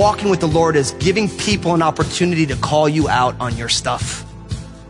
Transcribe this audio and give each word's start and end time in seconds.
walking 0.00 0.30
with 0.30 0.40
the 0.40 0.48
Lord 0.48 0.76
is 0.76 0.92
giving 0.92 1.28
people 1.28 1.74
an 1.74 1.82
opportunity 1.82 2.46
to 2.46 2.56
call 2.56 2.88
you 2.88 3.08
out 3.08 3.38
on 3.40 3.56
your 3.56 3.68
stuff. 3.68 4.29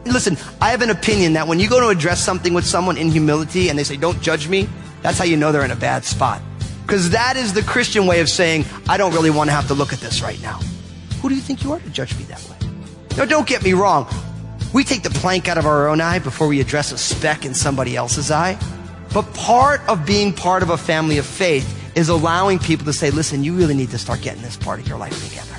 Listen, 0.07 0.37
I 0.61 0.71
have 0.71 0.83
an 0.83 0.91
opinion 0.91 1.35
that 1.35 1.47
when 1.47 1.59
you 1.61 1.69
go 1.69 1.81
to 1.81 1.89
address 1.89 2.23
something 2.25 2.55
with 2.55 2.67
someone 2.67 2.97
in 2.97 3.11
humility 3.11 3.69
and 3.69 3.79
they 3.79 3.85
say, 3.85 3.97
don't 3.97 4.21
judge 4.21 4.49
me, 4.49 4.69
that's 5.03 5.19
how 5.19 5.25
you 5.25 5.37
know 5.37 5.53
they're 5.53 5.65
in 5.65 5.71
a 5.71 5.77
bad 5.77 6.05
spot. 6.05 6.41
Because 6.83 7.11
that 7.11 7.37
is 7.37 7.53
the 7.53 7.63
Christian 7.63 8.07
way 8.07 8.21
of 8.21 8.29
saying, 8.29 8.65
I 8.89 8.97
don't 8.97 9.13
really 9.13 9.31
want 9.31 9.49
to 9.49 9.55
have 9.55 9.69
to 9.69 9.75
look 9.75 9.93
at 9.93 10.01
this 10.01 10.23
right 10.23 10.41
now. 10.43 10.59
Who 11.21 11.29
do 11.29 11.35
you 11.35 11.41
think 11.41 11.63
you 11.63 11.73
are 11.73 11.79
to 11.79 11.91
judge 11.91 12.17
me 12.17 12.25
that 12.25 12.43
way? 12.51 12.57
Now, 13.17 13.27
don't 13.27 13.47
get 13.47 13.63
me 13.63 13.75
wrong. 13.75 14.09
We 14.73 14.85
take 14.85 15.03
the 15.03 15.11
plank 15.11 15.49
out 15.49 15.59
of 15.59 15.67
our 15.67 15.89
own 15.89 16.01
eye 16.01 16.19
before 16.19 16.49
we 16.49 16.61
address 16.61 16.93
a 16.93 16.99
speck 16.99 17.45
in 17.45 17.55
somebody 17.55 17.97
else's 17.97 18.31
eye. 18.31 18.59
But 19.13 19.33
part 19.35 19.87
of 19.89 20.07
being 20.07 20.33
part 20.33 20.63
of 20.63 20.71
a 20.71 20.77
family 20.77 21.19
of 21.19 21.27
faith 21.27 21.77
is 21.97 22.09
allowing 22.09 22.59
people 22.59 22.87
to 22.87 22.93
say, 22.93 23.11
listen, 23.11 23.45
you 23.45 23.55
really 23.55 23.75
need 23.75 23.91
to 23.91 23.99
start 23.99 24.23
getting 24.23 24.43
this 24.43 24.57
part 24.57 24.81
of 24.81 24.89
your 24.89 24.99
life 24.99 25.29
together. 25.29 25.50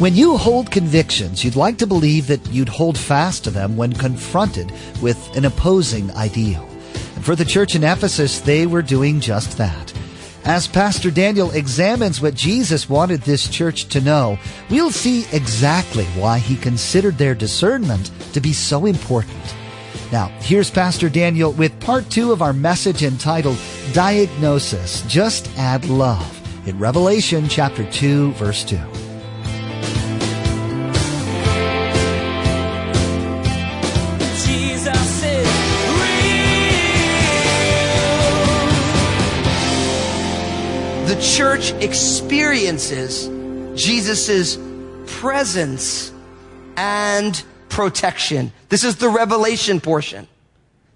When 0.00 0.16
you 0.16 0.36
hold 0.36 0.72
convictions, 0.72 1.44
you'd 1.44 1.54
like 1.54 1.78
to 1.78 1.86
believe 1.86 2.26
that 2.26 2.44
you'd 2.48 2.68
hold 2.68 2.98
fast 2.98 3.44
to 3.44 3.52
them 3.52 3.76
when 3.76 3.92
confronted 3.92 4.72
with 5.00 5.36
an 5.36 5.44
opposing 5.44 6.10
ideal. 6.12 6.68
And 7.14 7.24
for 7.24 7.36
the 7.36 7.44
church 7.44 7.76
in 7.76 7.84
Ephesus, 7.84 8.40
they 8.40 8.66
were 8.66 8.82
doing 8.82 9.20
just 9.20 9.56
that. 9.56 9.92
As 10.44 10.66
Pastor 10.66 11.12
Daniel 11.12 11.52
examines 11.52 12.20
what 12.20 12.34
Jesus 12.34 12.90
wanted 12.90 13.22
this 13.22 13.48
church 13.48 13.84
to 13.90 14.00
know, 14.00 14.36
we'll 14.68 14.90
see 14.90 15.26
exactly 15.32 16.06
why 16.16 16.40
he 16.40 16.56
considered 16.56 17.16
their 17.16 17.36
discernment 17.36 18.10
to 18.32 18.40
be 18.40 18.52
so 18.52 18.86
important. 18.86 19.54
Now, 20.10 20.26
here's 20.40 20.72
Pastor 20.72 21.08
Daniel 21.08 21.52
with 21.52 21.78
part 21.78 22.10
two 22.10 22.32
of 22.32 22.42
our 22.42 22.52
message 22.52 23.04
entitled 23.04 23.58
Diagnosis 23.92 25.02
Just 25.02 25.48
Add 25.56 25.84
Love 25.84 26.66
in 26.66 26.80
Revelation 26.80 27.48
chapter 27.48 27.88
2, 27.92 28.32
verse 28.32 28.64
2. 28.64 29.03
Church 41.64 41.82
experiences 41.82 43.28
Jesus' 43.74 44.58
presence 45.06 46.12
and 46.76 47.42
protection. 47.68 48.52
This 48.68 48.84
is 48.84 48.96
the 48.96 49.08
revelation 49.08 49.80
portion. 49.80 50.28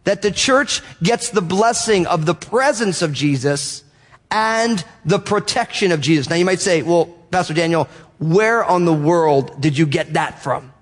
That 0.04 0.22
the 0.22 0.30
church 0.30 0.82
gets 1.02 1.30
the 1.30 1.40
blessing 1.40 2.06
of 2.06 2.26
the 2.26 2.34
presence 2.34 3.02
of 3.02 3.12
Jesus 3.12 3.84
and 4.30 4.84
the 5.04 5.18
protection 5.18 5.92
of 5.92 6.00
Jesus. 6.00 6.28
Now 6.28 6.36
you 6.36 6.44
might 6.44 6.60
say, 6.60 6.82
well, 6.82 7.06
Pastor 7.30 7.54
Daniel, 7.54 7.88
where 8.18 8.64
on 8.64 8.84
the 8.84 8.92
world 8.92 9.60
did 9.60 9.76
you 9.78 9.86
get 9.86 10.14
that 10.14 10.42
from? 10.42 10.72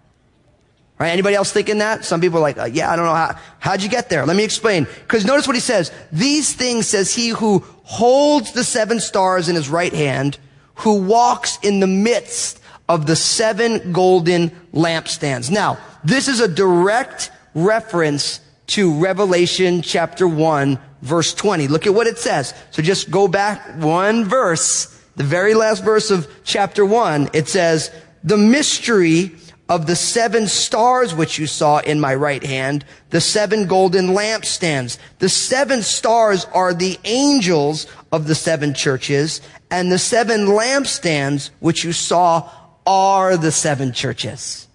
Right? 0.98 1.10
Anybody 1.10 1.36
else 1.36 1.52
thinking 1.52 1.78
that? 1.78 2.04
Some 2.04 2.20
people 2.20 2.38
are 2.38 2.42
like, 2.42 2.58
uh, 2.58 2.64
yeah, 2.64 2.90
I 2.90 2.96
don't 2.96 3.04
know 3.04 3.14
how, 3.14 3.38
how'd 3.58 3.82
you 3.82 3.88
get 3.88 4.08
there? 4.08 4.24
Let 4.24 4.36
me 4.36 4.44
explain. 4.44 4.84
Because 4.84 5.26
notice 5.26 5.46
what 5.46 5.56
he 5.56 5.60
says. 5.60 5.92
These 6.10 6.54
things 6.54 6.86
says 6.86 7.14
he 7.14 7.28
who 7.28 7.58
holds 7.82 8.52
the 8.52 8.64
seven 8.64 9.00
stars 9.00 9.48
in 9.48 9.56
his 9.56 9.68
right 9.68 9.92
hand, 9.92 10.38
who 10.76 11.02
walks 11.02 11.58
in 11.62 11.80
the 11.80 11.86
midst 11.86 12.60
of 12.88 13.06
the 13.06 13.16
seven 13.16 13.92
golden 13.92 14.50
lampstands. 14.72 15.50
Now, 15.50 15.78
this 16.02 16.28
is 16.28 16.40
a 16.40 16.48
direct 16.48 17.30
reference 17.54 18.40
to 18.68 18.98
Revelation 18.98 19.82
chapter 19.82 20.26
1 20.26 20.78
verse 21.02 21.34
20. 21.34 21.68
Look 21.68 21.86
at 21.86 21.94
what 21.94 22.06
it 22.06 22.18
says. 22.18 22.54
So 22.70 22.82
just 22.82 23.10
go 23.10 23.28
back 23.28 23.76
one 23.76 24.24
verse, 24.24 24.86
the 25.16 25.24
very 25.24 25.54
last 25.54 25.84
verse 25.84 26.10
of 26.10 26.28
chapter 26.44 26.84
1. 26.84 27.30
It 27.32 27.48
says, 27.48 27.90
the 28.24 28.36
mystery 28.36 29.32
of 29.68 29.86
the 29.86 29.96
seven 29.96 30.46
stars 30.46 31.14
which 31.14 31.38
you 31.38 31.46
saw 31.46 31.78
in 31.78 31.98
my 31.98 32.14
right 32.14 32.44
hand, 32.44 32.84
the 33.10 33.20
seven 33.20 33.66
golden 33.66 34.08
lampstands. 34.08 34.98
The 35.18 35.28
seven 35.28 35.82
stars 35.82 36.46
are 36.54 36.72
the 36.72 36.98
angels 37.04 37.86
of 38.12 38.28
the 38.28 38.34
seven 38.34 38.74
churches, 38.74 39.40
and 39.70 39.90
the 39.90 39.98
seven 39.98 40.46
lampstands 40.46 41.50
which 41.58 41.82
you 41.82 41.92
saw 41.92 42.48
are 42.86 43.36
the 43.36 43.50
seven 43.50 43.92
churches. 43.92 44.68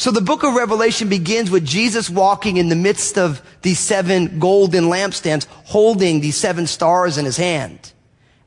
So 0.00 0.10
the 0.10 0.22
book 0.22 0.42
of 0.42 0.54
Revelation 0.54 1.08
begins 1.08 1.50
with 1.50 1.64
Jesus 1.64 2.08
walking 2.08 2.56
in 2.56 2.68
the 2.68 2.74
midst 2.74 3.18
of 3.18 3.42
these 3.62 3.78
seven 3.78 4.38
golden 4.38 4.84
lampstands, 4.84 5.46
holding 5.46 6.20
these 6.20 6.36
seven 6.36 6.66
stars 6.66 7.18
in 7.18 7.26
his 7.26 7.36
hand. 7.36 7.92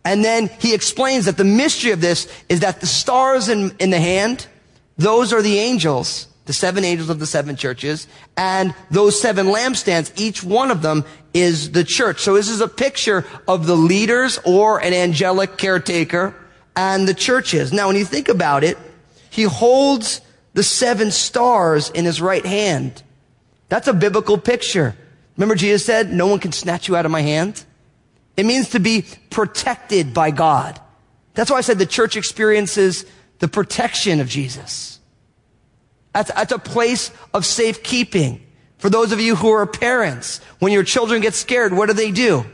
And 0.05 0.23
then 0.23 0.49
he 0.59 0.73
explains 0.73 1.25
that 1.25 1.37
the 1.37 1.43
mystery 1.43 1.91
of 1.91 2.01
this 2.01 2.27
is 2.49 2.59
that 2.59 2.81
the 2.81 2.87
stars 2.87 3.47
in, 3.49 3.75
in 3.79 3.89
the 3.89 3.99
hand, 3.99 4.47
those 4.97 5.31
are 5.31 5.41
the 5.41 5.59
angels, 5.59 6.27
the 6.45 6.53
seven 6.53 6.83
angels 6.83 7.09
of 7.09 7.19
the 7.19 7.25
seven 7.25 7.55
churches, 7.55 8.07
and 8.35 8.75
those 8.91 9.19
seven 9.19 9.47
lampstands, 9.47 10.11
each 10.19 10.43
one 10.43 10.71
of 10.71 10.81
them 10.81 11.05
is 11.33 11.71
the 11.71 11.83
church. 11.83 12.19
So 12.19 12.35
this 12.35 12.49
is 12.49 12.59
a 12.59 12.67
picture 12.67 13.25
of 13.47 13.65
the 13.65 13.77
leaders 13.77 14.39
or 14.45 14.79
an 14.79 14.93
angelic 14.93 15.57
caretaker 15.57 16.35
and 16.75 17.07
the 17.07 17.13
churches. 17.13 17.71
Now 17.71 17.87
when 17.87 17.95
you 17.95 18.05
think 18.05 18.27
about 18.27 18.63
it, 18.63 18.77
he 19.29 19.43
holds 19.43 20.21
the 20.53 20.63
seven 20.63 21.11
stars 21.11 21.89
in 21.89 22.05
his 22.05 22.21
right 22.21 22.45
hand. 22.45 23.01
That's 23.69 23.87
a 23.87 23.93
biblical 23.93 24.37
picture. 24.37 24.95
Remember 25.37 25.55
Jesus 25.55 25.85
said, 25.85 26.11
no 26.11 26.27
one 26.27 26.39
can 26.39 26.51
snatch 26.51 26.87
you 26.87 26.95
out 26.95 27.05
of 27.05 27.11
my 27.11 27.21
hand? 27.21 27.63
It 28.35 28.45
means 28.45 28.69
to 28.69 28.79
be 28.79 29.05
protected 29.29 30.13
by 30.13 30.31
God. 30.31 30.79
That's 31.33 31.51
why 31.51 31.57
I 31.57 31.61
said 31.61 31.79
the 31.79 31.85
church 31.85 32.15
experiences 32.15 33.05
the 33.39 33.47
protection 33.47 34.19
of 34.19 34.27
Jesus. 34.27 34.99
That's, 36.13 36.31
that's 36.31 36.51
a 36.51 36.59
place 36.59 37.11
of 37.33 37.45
safekeeping. 37.45 38.45
For 38.77 38.89
those 38.89 39.11
of 39.11 39.19
you 39.19 39.35
who 39.35 39.49
are 39.49 39.65
parents, 39.65 40.39
when 40.59 40.71
your 40.71 40.83
children 40.83 41.21
get 41.21 41.33
scared, 41.33 41.73
what 41.73 41.87
do 41.87 41.93
they 41.93 42.11
do? 42.11 42.45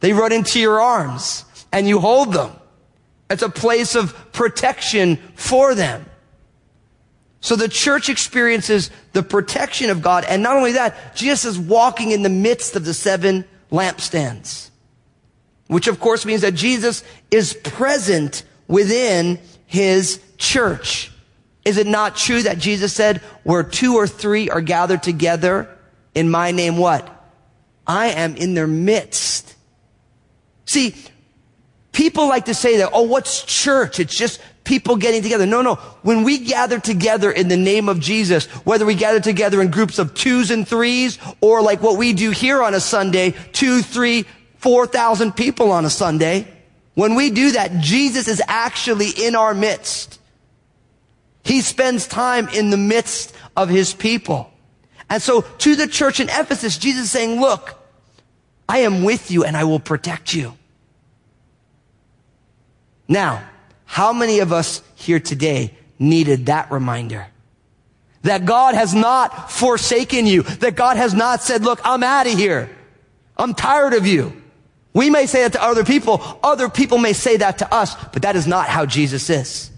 They 0.00 0.12
run 0.12 0.32
into 0.32 0.60
your 0.60 0.80
arms 0.80 1.44
and 1.72 1.88
you 1.88 1.98
hold 2.00 2.32
them. 2.32 2.52
It's 3.30 3.42
a 3.42 3.48
place 3.48 3.94
of 3.94 4.32
protection 4.32 5.16
for 5.34 5.74
them. 5.74 6.04
So 7.40 7.56
the 7.56 7.68
church 7.68 8.08
experiences 8.08 8.90
the 9.12 9.22
protection 9.22 9.90
of 9.90 10.00
God. 10.00 10.24
And 10.24 10.42
not 10.42 10.56
only 10.56 10.72
that, 10.72 11.14
Jesus 11.14 11.44
is 11.44 11.58
walking 11.58 12.10
in 12.10 12.22
the 12.22 12.28
midst 12.28 12.76
of 12.76 12.84
the 12.84 12.94
seven 12.94 13.44
lampstands, 13.70 14.70
which 15.68 15.88
of 15.88 16.00
course 16.00 16.24
means 16.24 16.42
that 16.42 16.54
Jesus 16.54 17.02
is 17.30 17.54
present 17.54 18.44
within 18.68 19.38
his 19.66 20.20
church. 20.36 21.10
Is 21.64 21.78
it 21.78 21.86
not 21.86 22.16
true 22.16 22.42
that 22.42 22.58
Jesus 22.58 22.92
said, 22.92 23.18
where 23.42 23.62
two 23.62 23.96
or 23.96 24.06
three 24.06 24.50
are 24.50 24.60
gathered 24.60 25.02
together 25.02 25.68
in 26.14 26.30
my 26.30 26.50
name, 26.50 26.76
what? 26.76 27.10
I 27.86 28.08
am 28.08 28.36
in 28.36 28.54
their 28.54 28.66
midst. 28.66 29.54
See, 30.66 30.94
people 31.92 32.28
like 32.28 32.46
to 32.46 32.54
say 32.54 32.78
that, 32.78 32.90
oh, 32.92 33.02
what's 33.02 33.42
church? 33.44 34.00
It's 34.00 34.16
just 34.16 34.40
people 34.64 34.96
getting 34.96 35.22
together. 35.22 35.46
No, 35.46 35.62
no. 35.62 35.74
When 36.02 36.22
we 36.22 36.38
gather 36.38 36.78
together 36.78 37.30
in 37.30 37.48
the 37.48 37.56
name 37.56 37.88
of 37.88 38.00
Jesus, 38.00 38.46
whether 38.66 38.86
we 38.86 38.94
gather 38.94 39.20
together 39.20 39.60
in 39.60 39.70
groups 39.70 39.98
of 39.98 40.14
twos 40.14 40.50
and 40.50 40.66
threes, 40.66 41.18
or 41.40 41.62
like 41.62 41.82
what 41.82 41.98
we 41.98 42.12
do 42.12 42.30
here 42.30 42.62
on 42.62 42.74
a 42.74 42.80
Sunday, 42.80 43.34
two, 43.52 43.82
three, 43.82 44.24
four 44.64 44.86
thousand 44.86 45.36
people 45.36 45.70
on 45.72 45.84
a 45.84 45.90
Sunday, 45.90 46.48
when 46.94 47.16
we 47.16 47.28
do 47.28 47.52
that, 47.52 47.80
Jesus 47.80 48.28
is 48.28 48.40
actually 48.48 49.10
in 49.10 49.36
our 49.36 49.52
midst. 49.52 50.18
He 51.44 51.60
spends 51.60 52.08
time 52.08 52.48
in 52.48 52.70
the 52.70 52.78
midst 52.78 53.34
of 53.54 53.68
his 53.68 53.92
people. 53.92 54.50
And 55.10 55.20
so 55.20 55.42
to 55.42 55.76
the 55.76 55.86
church 55.86 56.18
in 56.18 56.30
Ephesus, 56.30 56.78
Jesus 56.78 57.04
is 57.04 57.10
saying, 57.10 57.42
look, 57.42 57.78
I 58.66 58.78
am 58.78 59.04
with 59.04 59.30
you 59.30 59.44
and 59.44 59.54
I 59.54 59.64
will 59.64 59.80
protect 59.80 60.32
you. 60.32 60.56
Now, 63.06 63.42
how 63.84 64.14
many 64.14 64.38
of 64.38 64.50
us 64.50 64.80
here 64.94 65.20
today 65.20 65.74
needed 65.98 66.46
that 66.46 66.72
reminder? 66.72 67.26
That 68.22 68.46
God 68.46 68.74
has 68.74 68.94
not 68.94 69.52
forsaken 69.52 70.26
you. 70.26 70.42
That 70.42 70.74
God 70.74 70.96
has 70.96 71.12
not 71.12 71.42
said, 71.42 71.64
look, 71.64 71.80
I'm 71.84 72.02
out 72.02 72.26
of 72.26 72.32
here. 72.32 72.70
I'm 73.36 73.52
tired 73.52 73.92
of 73.92 74.06
you. 74.06 74.40
We 74.94 75.10
may 75.10 75.26
say 75.26 75.42
that 75.42 75.52
to 75.52 75.62
other 75.62 75.84
people. 75.84 76.22
Other 76.42 76.68
people 76.68 76.98
may 76.98 77.12
say 77.12 77.36
that 77.38 77.58
to 77.58 77.74
us, 77.74 77.94
but 78.12 78.22
that 78.22 78.36
is 78.36 78.46
not 78.46 78.68
how 78.68 78.86
Jesus 78.86 79.28
is. 79.28 79.70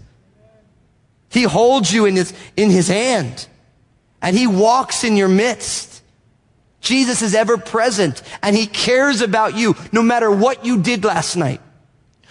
He 1.29 1.43
holds 1.43 1.91
you 1.91 2.05
in 2.05 2.15
his, 2.15 2.33
in 2.55 2.69
his 2.69 2.87
hand 2.87 3.47
and 4.21 4.35
he 4.35 4.47
walks 4.47 5.03
in 5.03 5.17
your 5.17 5.27
midst. 5.27 6.01
Jesus 6.79 7.21
is 7.21 7.35
ever 7.35 7.57
present 7.57 8.21
and 8.41 8.55
he 8.55 8.67
cares 8.67 9.21
about 9.21 9.57
you 9.57 9.75
no 9.91 10.01
matter 10.01 10.31
what 10.31 10.65
you 10.65 10.81
did 10.81 11.03
last 11.03 11.35
night. 11.35 11.61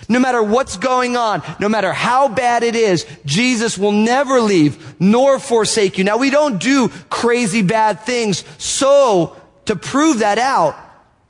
No 0.09 0.21
matter 0.21 0.43
what's 0.43 0.77
going 0.77 1.17
on, 1.17 1.43
no 1.59 1.69
matter 1.69 1.93
how 1.93 2.29
bad 2.29 2.63
it 2.63 2.77
is, 2.77 3.07
Jesus 3.25 3.77
will 3.77 3.93
never 3.93 4.41
leave 4.41 5.01
nor 5.01 5.39
forsake 5.39 5.99
you. 5.99 6.05
Now 6.05 6.19
we 6.19 6.31
don't 6.31 6.61
do 6.61 6.89
crazy 7.11 7.63
bad 7.63 8.01
things 8.01 8.45
so 8.59 9.37
to 9.65 9.75
prove 9.75 10.21
that 10.21 10.39
out, 10.39 10.77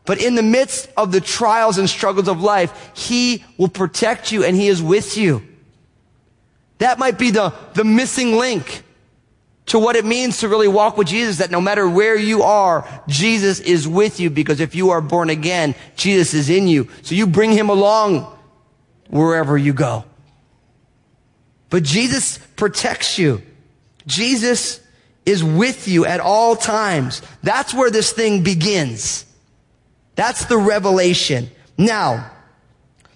but 0.06 0.23
in 0.23 0.37
the 0.37 0.43
midst 0.43 0.88
of 0.97 1.12
the 1.12 1.20
trials 1.20 1.79
and 1.79 1.91
struggles 1.91 2.29
of 2.29 2.41
life, 2.41 2.93
He 2.94 3.44
will 3.58 3.69
protect 3.69 4.32
you 4.32 4.44
and 4.44 4.56
He 4.56 4.69
is 4.69 4.81
with 4.81 5.17
you. 5.17 5.43
That 6.79 6.99
might 6.99 7.19
be 7.19 7.31
the, 7.31 7.53
the 7.75 7.85
missing 7.85 8.37
link 8.37 8.85
to 9.67 9.79
what 9.81 9.97
it 9.97 10.05
means 10.05 10.38
to 10.38 10.49
really 10.49 10.69
walk 10.69 10.97
with 10.97 11.08
Jesus, 11.08 11.38
that 11.38 11.50
no 11.50 11.61
matter 11.61 11.88
where 11.88 12.17
you 12.17 12.44
are, 12.44 12.88
Jesus 13.08 13.58
is 13.58 13.88
with 13.88 14.20
you 14.20 14.31
because 14.31 14.61
if 14.61 14.75
you 14.76 14.91
are 14.91 15.00
born 15.00 15.29
again, 15.29 15.75
Jesus 15.97 16.35
is 16.35 16.50
in 16.50 16.69
you. 16.69 16.88
So 17.03 17.14
you 17.17 17.26
bring 17.26 17.50
Him 17.50 17.69
along 17.69 18.32
wherever 19.08 19.58
you 19.58 19.73
go. 19.73 20.05
But 21.69 21.82
Jesus 21.82 22.38
protects 22.55 23.19
you. 23.19 23.43
Jesus 24.06 24.81
is 25.25 25.43
with 25.43 25.88
you 25.88 26.06
at 26.06 26.20
all 26.20 26.55
times. 26.55 27.20
That's 27.43 27.75
where 27.75 27.91
this 27.91 28.12
thing 28.12 28.44
begins. 28.44 29.25
That's 30.16 30.46
the 30.46 30.58
revelation. 30.58 31.50
Now, 31.78 32.30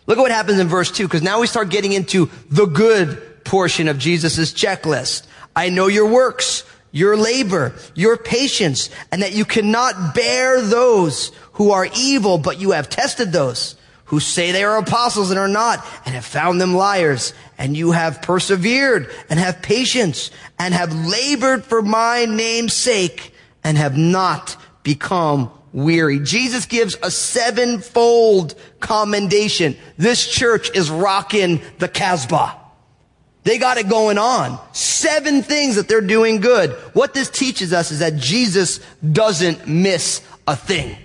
look 0.07 0.19
at 0.19 0.23
what 0.23 0.31
happens 0.31 0.59
in 0.59 0.69
verse 0.69 0.91
2, 0.91 1.07
because 1.09 1.23
now 1.23 1.41
we 1.41 1.47
start 1.47 1.71
getting 1.71 1.93
into 1.93 2.31
the 2.51 2.67
good 2.67 3.45
portion 3.45 3.89
of 3.89 3.99
Jesus' 3.99 4.53
checklist. 4.53 5.27
I 5.57 5.71
know 5.71 5.89
your 5.89 6.09
works, 6.09 6.63
your 6.93 7.17
labor, 7.17 7.75
your 7.95 8.17
patience, 8.17 8.91
and 9.11 9.23
that 9.23 9.33
you 9.33 9.45
cannot 9.45 10.15
bear 10.15 10.61
those 10.61 11.33
who 11.53 11.73
are 11.73 11.89
evil, 11.97 12.39
but 12.39 12.61
you 12.61 12.73
have 12.73 12.89
tested 12.89 13.33
those 13.33 13.77
who 14.07 14.21
say 14.21 14.51
they 14.51 14.65
are 14.65 14.77
apostles 14.77 15.31
and 15.31 15.39
are 15.39 15.49
not, 15.49 15.87
and 16.05 16.15
have 16.15 16.25
found 16.25 16.61
them 16.61 16.75
liars. 16.75 17.33
And 17.59 17.77
you 17.77 17.93
have 17.93 18.23
persevered 18.23 19.09
and 19.29 19.39
have 19.39 19.63
patience 19.63 20.31
and 20.59 20.75
have 20.75 20.93
labored 21.07 21.65
for 21.65 21.81
my 21.81 22.25
name's 22.25 22.75
sake 22.75 23.33
and 23.63 23.79
have 23.79 23.97
not 23.97 24.57
become 24.83 25.53
weary. 25.73 26.19
Jesus 26.21 26.67
gives 26.67 26.97
a 27.03 27.11
sevenfold 27.11 28.55
commendation. 28.81 29.77
This 29.97 30.27
church 30.27 30.75
is 30.75 30.91
rocking 30.91 31.61
the 31.79 31.89
Casbah. 31.89 32.57
They 33.43 33.59
got 33.59 33.79
it 33.79 33.89
going 33.89 34.19
on. 34.19 34.61
Seven 34.75 35.43
things 35.43 35.77
that 35.77 35.89
they're 35.89 36.01
doing 36.01 36.41
good. 36.41 36.73
What 36.93 37.15
this 37.15 37.31
teaches 37.31 37.73
us 37.73 37.91
is 37.91 38.01
that 38.01 38.17
Jesus 38.17 38.81
doesn't 39.13 39.67
miss 39.67 40.23
a 40.47 40.57
thing. 40.57 40.97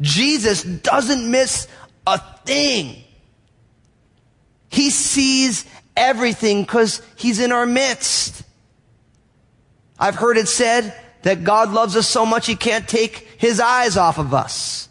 Jesus 0.00 0.62
doesn't 0.62 1.30
miss 1.30 1.68
a 2.06 2.18
thing. 2.18 2.96
He 4.70 4.90
sees 4.90 5.66
everything 5.96 6.62
because 6.62 7.02
he's 7.16 7.40
in 7.40 7.52
our 7.52 7.66
midst. 7.66 8.42
I've 9.98 10.16
heard 10.16 10.36
it 10.36 10.48
said 10.48 10.94
that 11.24 11.42
God 11.42 11.72
loves 11.72 11.96
us 11.96 12.06
so 12.06 12.24
much 12.24 12.46
he 12.46 12.54
can't 12.54 12.86
take 12.86 13.26
his 13.38 13.58
eyes 13.58 13.96
off 13.96 14.18
of 14.18 14.34
us. 14.34 14.88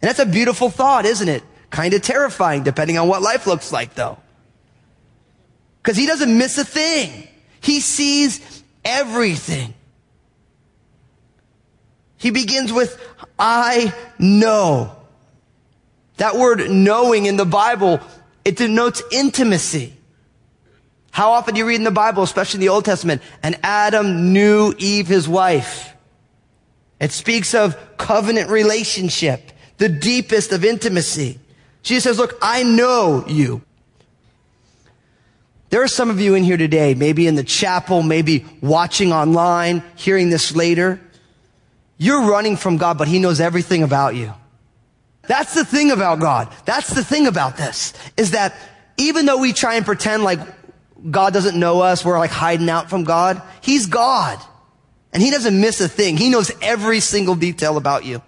And 0.00 0.08
that's 0.08 0.20
a 0.20 0.26
beautiful 0.26 0.70
thought, 0.70 1.04
isn't 1.04 1.28
it? 1.28 1.42
Kind 1.70 1.92
of 1.92 2.02
terrifying, 2.02 2.62
depending 2.62 2.98
on 2.98 3.08
what 3.08 3.20
life 3.20 3.48
looks 3.48 3.72
like, 3.72 3.94
though. 3.94 4.16
Because 5.82 5.96
he 5.96 6.06
doesn't 6.06 6.38
miss 6.38 6.56
a 6.56 6.64
thing. 6.64 7.26
He 7.60 7.80
sees 7.80 8.62
everything. 8.84 9.74
He 12.16 12.30
begins 12.30 12.72
with, 12.72 12.96
I 13.40 13.92
know. 14.20 14.96
That 16.18 16.36
word 16.36 16.70
knowing 16.70 17.26
in 17.26 17.36
the 17.36 17.44
Bible, 17.44 18.00
it 18.44 18.56
denotes 18.56 19.02
intimacy. 19.10 19.97
How 21.10 21.32
often 21.32 21.54
do 21.54 21.58
you 21.58 21.66
read 21.66 21.76
in 21.76 21.84
the 21.84 21.90
Bible, 21.90 22.22
especially 22.22 22.58
in 22.58 22.60
the 22.62 22.68
Old 22.68 22.84
Testament, 22.84 23.22
and 23.42 23.58
Adam 23.62 24.32
knew 24.32 24.74
Eve, 24.78 25.08
his 25.08 25.28
wife? 25.28 25.92
It 27.00 27.12
speaks 27.12 27.54
of 27.54 27.76
covenant 27.96 28.50
relationship, 28.50 29.52
the 29.78 29.88
deepest 29.88 30.52
of 30.52 30.64
intimacy. 30.64 31.38
Jesus 31.82 32.04
says, 32.04 32.18
look, 32.18 32.36
I 32.42 32.62
know 32.62 33.24
you. 33.26 33.62
There 35.70 35.82
are 35.82 35.88
some 35.88 36.10
of 36.10 36.20
you 36.20 36.34
in 36.34 36.44
here 36.44 36.56
today, 36.56 36.94
maybe 36.94 37.26
in 37.26 37.34
the 37.34 37.44
chapel, 37.44 38.02
maybe 38.02 38.44
watching 38.60 39.12
online, 39.12 39.82
hearing 39.96 40.30
this 40.30 40.56
later. 40.56 41.00
You're 41.98 42.22
running 42.22 42.56
from 42.56 42.78
God, 42.78 42.96
but 42.96 43.08
He 43.08 43.18
knows 43.18 43.40
everything 43.40 43.82
about 43.82 44.14
you. 44.14 44.32
That's 45.22 45.54
the 45.54 45.64
thing 45.64 45.90
about 45.90 46.20
God. 46.20 46.52
That's 46.64 46.94
the 46.94 47.04
thing 47.04 47.26
about 47.26 47.56
this, 47.56 47.92
is 48.16 48.30
that 48.30 48.54
even 48.96 49.26
though 49.26 49.38
we 49.38 49.52
try 49.52 49.74
and 49.74 49.84
pretend 49.84 50.24
like 50.24 50.40
God 51.10 51.32
doesn't 51.32 51.58
know 51.58 51.80
us, 51.80 52.04
we're 52.04 52.18
like 52.18 52.30
hiding 52.30 52.68
out 52.68 52.90
from 52.90 53.04
God, 53.04 53.40
He's 53.60 53.86
God. 53.86 54.38
And 55.12 55.22
He 55.22 55.30
doesn't 55.30 55.58
miss 55.60 55.80
a 55.80 55.88
thing. 55.88 56.16
He 56.16 56.28
knows 56.30 56.50
every 56.60 57.00
single 57.00 57.34
detail 57.34 57.76
about 57.76 58.04
you. 58.04 58.22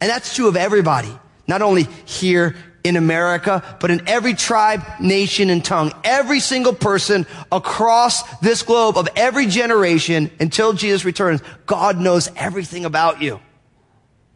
And 0.00 0.10
that's 0.10 0.34
true 0.34 0.48
of 0.48 0.56
everybody. 0.56 1.16
Not 1.46 1.62
only 1.62 1.84
here 2.04 2.56
in 2.84 2.96
America, 2.96 3.62
but 3.80 3.90
in 3.90 4.06
every 4.06 4.34
tribe, 4.34 4.82
nation, 5.00 5.50
and 5.50 5.64
tongue. 5.64 5.92
Every 6.04 6.40
single 6.40 6.74
person 6.74 7.26
across 7.50 8.22
this 8.38 8.62
globe 8.62 8.96
of 8.96 9.08
every 9.16 9.46
generation 9.46 10.30
until 10.40 10.72
Jesus 10.72 11.04
returns, 11.04 11.42
God 11.66 11.98
knows 11.98 12.30
everything 12.36 12.84
about 12.84 13.20
you. 13.20 13.40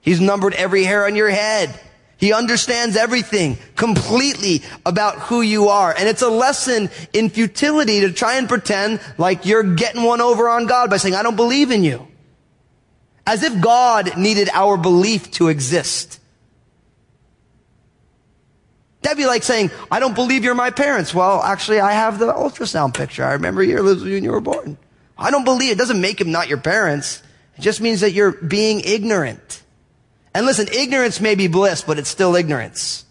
He's 0.00 0.21
numbered 0.21 0.55
every 0.55 0.85
hair 0.85 1.06
on 1.06 1.17
your 1.17 1.31
head. 1.31 1.79
He 2.23 2.33
understands 2.33 2.95
everything 2.95 3.59
completely 3.75 4.63
about 4.87 5.19
who 5.19 5.41
you 5.43 5.71
are. 5.71 5.93
And 5.93 6.09
it's 6.09 6.23
a 6.23 6.29
lesson 6.29 6.89
in 7.13 7.31
futility 7.31 8.03
to 8.03 8.13
try 8.13 8.37
and 8.37 8.49
pretend 8.49 9.01
like 9.19 9.45
you're 9.45 9.65
getting 9.65 10.05
one 10.05 10.21
over 10.21 10.49
on 10.49 10.67
God 10.67 10.89
by 10.89 10.99
saying, 10.99 11.17
I 11.17 11.25
don't 11.25 11.35
believe 11.35 11.73
in 11.73 11.83
you. 11.83 12.07
As 13.27 13.43
if 13.43 13.61
God 13.61 14.17
needed 14.17 14.49
our 14.53 14.77
belief 14.77 15.33
to 15.33 15.49
exist. 15.49 16.21
That'd 19.01 19.19
be 19.19 19.27
like 19.27 19.43
saying, 19.43 19.73
I 19.91 19.99
don't 19.99 20.15
believe 20.15 20.45
you're 20.45 20.55
my 20.55 20.71
parents. 20.71 21.13
Well, 21.13 21.43
actually, 21.43 21.81
I 21.81 21.91
have 21.91 22.21
the 22.21 22.33
ultrasound 22.33 22.95
picture. 22.95 23.25
I 23.25 23.33
remember 23.33 23.65
you 23.65 23.83
when 23.83 24.23
you 24.23 24.31
were 24.31 24.41
born. 24.41 24.79
I 25.19 25.33
don't 25.33 25.45
believe 25.45 25.73
it. 25.73 25.79
doesn't 25.79 26.01
make 26.01 26.21
him 26.21 26.31
not 26.31 26.47
your 26.47 26.59
parents. 26.59 27.21
It 27.59 27.63
just 27.63 27.81
means 27.81 28.03
that 28.03 28.13
you're 28.13 28.31
being 28.31 28.79
ignorant. 28.79 29.62
And 30.34 30.46
listen, 30.46 30.69
ignorance 30.72 31.20
may 31.20 31.34
be 31.34 31.46
bliss, 31.46 31.82
but 31.82 31.98
it's 31.98 32.08
still 32.08 32.36
ignorance. 32.36 33.05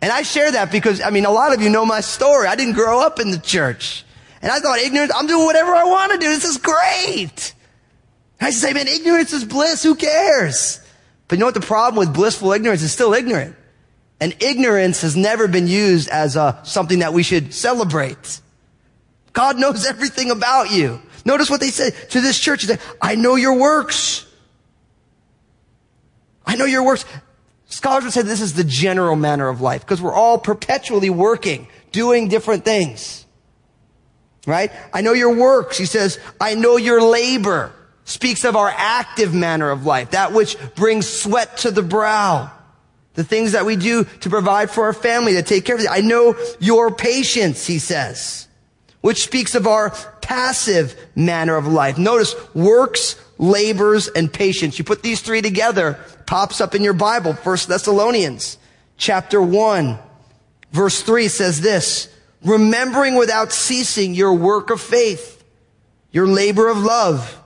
And 0.00 0.12
I 0.12 0.22
share 0.22 0.52
that 0.52 0.70
because, 0.70 1.00
I 1.00 1.10
mean, 1.10 1.24
a 1.24 1.30
lot 1.30 1.54
of 1.54 1.60
you 1.60 1.70
know 1.70 1.84
my 1.84 2.00
story. 2.00 2.46
I 2.46 2.54
didn't 2.54 2.74
grow 2.74 3.00
up 3.00 3.18
in 3.18 3.30
the 3.30 3.38
church. 3.38 4.04
And 4.40 4.52
I 4.52 4.60
thought 4.60 4.78
ignorance, 4.78 5.12
I'm 5.14 5.26
doing 5.26 5.44
whatever 5.44 5.74
I 5.74 5.84
want 5.84 6.12
to 6.12 6.18
do. 6.18 6.28
This 6.28 6.44
is 6.44 6.58
great. 6.58 7.54
And 8.38 8.46
I 8.46 8.50
say, 8.50 8.72
man, 8.72 8.86
ignorance 8.86 9.32
is 9.32 9.44
bliss. 9.44 9.82
Who 9.82 9.96
cares? 9.96 10.80
But 11.26 11.36
you 11.36 11.40
know 11.40 11.46
what 11.46 11.54
the 11.54 11.60
problem 11.60 11.98
with 11.98 12.14
blissful 12.14 12.52
ignorance 12.52 12.82
is 12.82 12.92
still 12.92 13.12
ignorant. 13.12 13.56
And 14.20 14.36
ignorance 14.40 15.02
has 15.02 15.16
never 15.16 15.48
been 15.48 15.66
used 15.66 16.08
as 16.08 16.36
a, 16.36 16.60
something 16.64 17.00
that 17.00 17.12
we 17.12 17.22
should 17.22 17.52
celebrate. 17.52 18.40
God 19.32 19.58
knows 19.58 19.86
everything 19.86 20.30
about 20.30 20.70
you. 20.70 21.00
Notice 21.24 21.50
what 21.50 21.60
they 21.60 21.70
said 21.70 21.92
to 22.10 22.20
this 22.20 22.38
church. 22.38 22.64
Said, 22.64 22.80
I 23.02 23.16
know 23.16 23.34
your 23.34 23.58
works. 23.58 24.24
I 26.48 26.56
know 26.56 26.64
your 26.64 26.82
works. 26.82 27.04
Scholars 27.66 28.04
would 28.04 28.14
say 28.14 28.22
this 28.22 28.40
is 28.40 28.54
the 28.54 28.64
general 28.64 29.14
manner 29.14 29.48
of 29.48 29.60
life 29.60 29.82
because 29.82 30.00
we're 30.00 30.14
all 30.14 30.38
perpetually 30.38 31.10
working, 31.10 31.68
doing 31.92 32.28
different 32.28 32.64
things. 32.64 33.26
Right? 34.46 34.72
I 34.94 35.02
know 35.02 35.12
your 35.12 35.36
works. 35.36 35.76
He 35.76 35.84
says, 35.84 36.18
I 36.40 36.54
know 36.54 36.78
your 36.78 37.02
labor. 37.02 37.72
Speaks 38.04 38.44
of 38.44 38.56
our 38.56 38.72
active 38.74 39.34
manner 39.34 39.70
of 39.70 39.84
life, 39.84 40.12
that 40.12 40.32
which 40.32 40.56
brings 40.74 41.06
sweat 41.06 41.58
to 41.58 41.70
the 41.70 41.82
brow. 41.82 42.50
The 43.12 43.24
things 43.24 43.52
that 43.52 43.66
we 43.66 43.76
do 43.76 44.04
to 44.04 44.30
provide 44.30 44.70
for 44.70 44.84
our 44.84 44.94
family, 44.94 45.34
to 45.34 45.42
take 45.42 45.66
care 45.66 45.74
of 45.74 45.82
it. 45.82 45.88
I 45.90 46.00
know 46.00 46.34
your 46.58 46.90
patience, 46.90 47.66
he 47.66 47.78
says, 47.78 48.48
which 49.02 49.24
speaks 49.24 49.54
of 49.54 49.66
our 49.66 49.90
passive 50.22 50.96
manner 51.14 51.56
of 51.56 51.66
life. 51.66 51.98
Notice 51.98 52.34
works, 52.54 53.16
labors, 53.38 54.08
and 54.08 54.32
patience. 54.32 54.78
You 54.78 54.84
put 54.84 55.02
these 55.02 55.22
three 55.22 55.40
together, 55.40 55.98
pops 56.26 56.60
up 56.60 56.74
in 56.74 56.82
your 56.82 56.92
Bible. 56.92 57.32
First 57.32 57.68
Thessalonians 57.68 58.58
chapter 58.96 59.40
one, 59.40 59.98
verse 60.72 61.02
three 61.02 61.28
says 61.28 61.60
this, 61.60 62.12
remembering 62.44 63.14
without 63.14 63.52
ceasing 63.52 64.14
your 64.14 64.34
work 64.34 64.70
of 64.70 64.80
faith, 64.80 65.42
your 66.10 66.26
labor 66.26 66.68
of 66.68 66.78
love, 66.78 67.40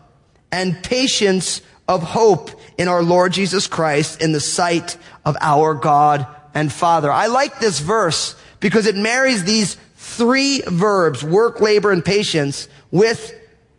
and 0.50 0.82
patience 0.82 1.62
of 1.87 2.02
hope 2.02 2.50
in 2.78 2.88
our 2.88 3.02
Lord 3.02 3.32
Jesus 3.32 3.66
Christ 3.66 4.22
in 4.22 4.32
the 4.32 4.40
sight 4.40 4.96
of 5.25 5.37
our 5.40 5.75
God 5.75 6.26
and 6.54 6.72
Father. 6.72 7.11
I 7.11 7.26
like 7.26 7.58
this 7.58 7.80
verse 7.80 8.34
because 8.61 8.87
it 8.87 8.96
marries 8.96 9.44
these 9.44 9.76
three 9.96 10.62
verbs, 10.66 11.22
work, 11.22 11.61
labor, 11.61 11.90
and 11.90 12.04
patience, 12.04 12.68
with 12.90 13.34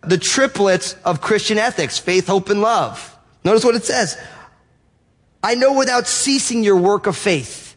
the 0.05 0.17
triplets 0.17 0.95
of 1.05 1.21
Christian 1.21 1.57
ethics, 1.57 1.97
faith, 1.97 2.27
hope, 2.27 2.49
and 2.49 2.61
love. 2.61 3.17
Notice 3.43 3.63
what 3.63 3.75
it 3.75 3.83
says. 3.83 4.17
I 5.43 5.55
know 5.55 5.73
without 5.73 6.07
ceasing 6.07 6.63
your 6.63 6.77
work 6.77 7.05
of 7.07 7.17
faith. 7.17 7.75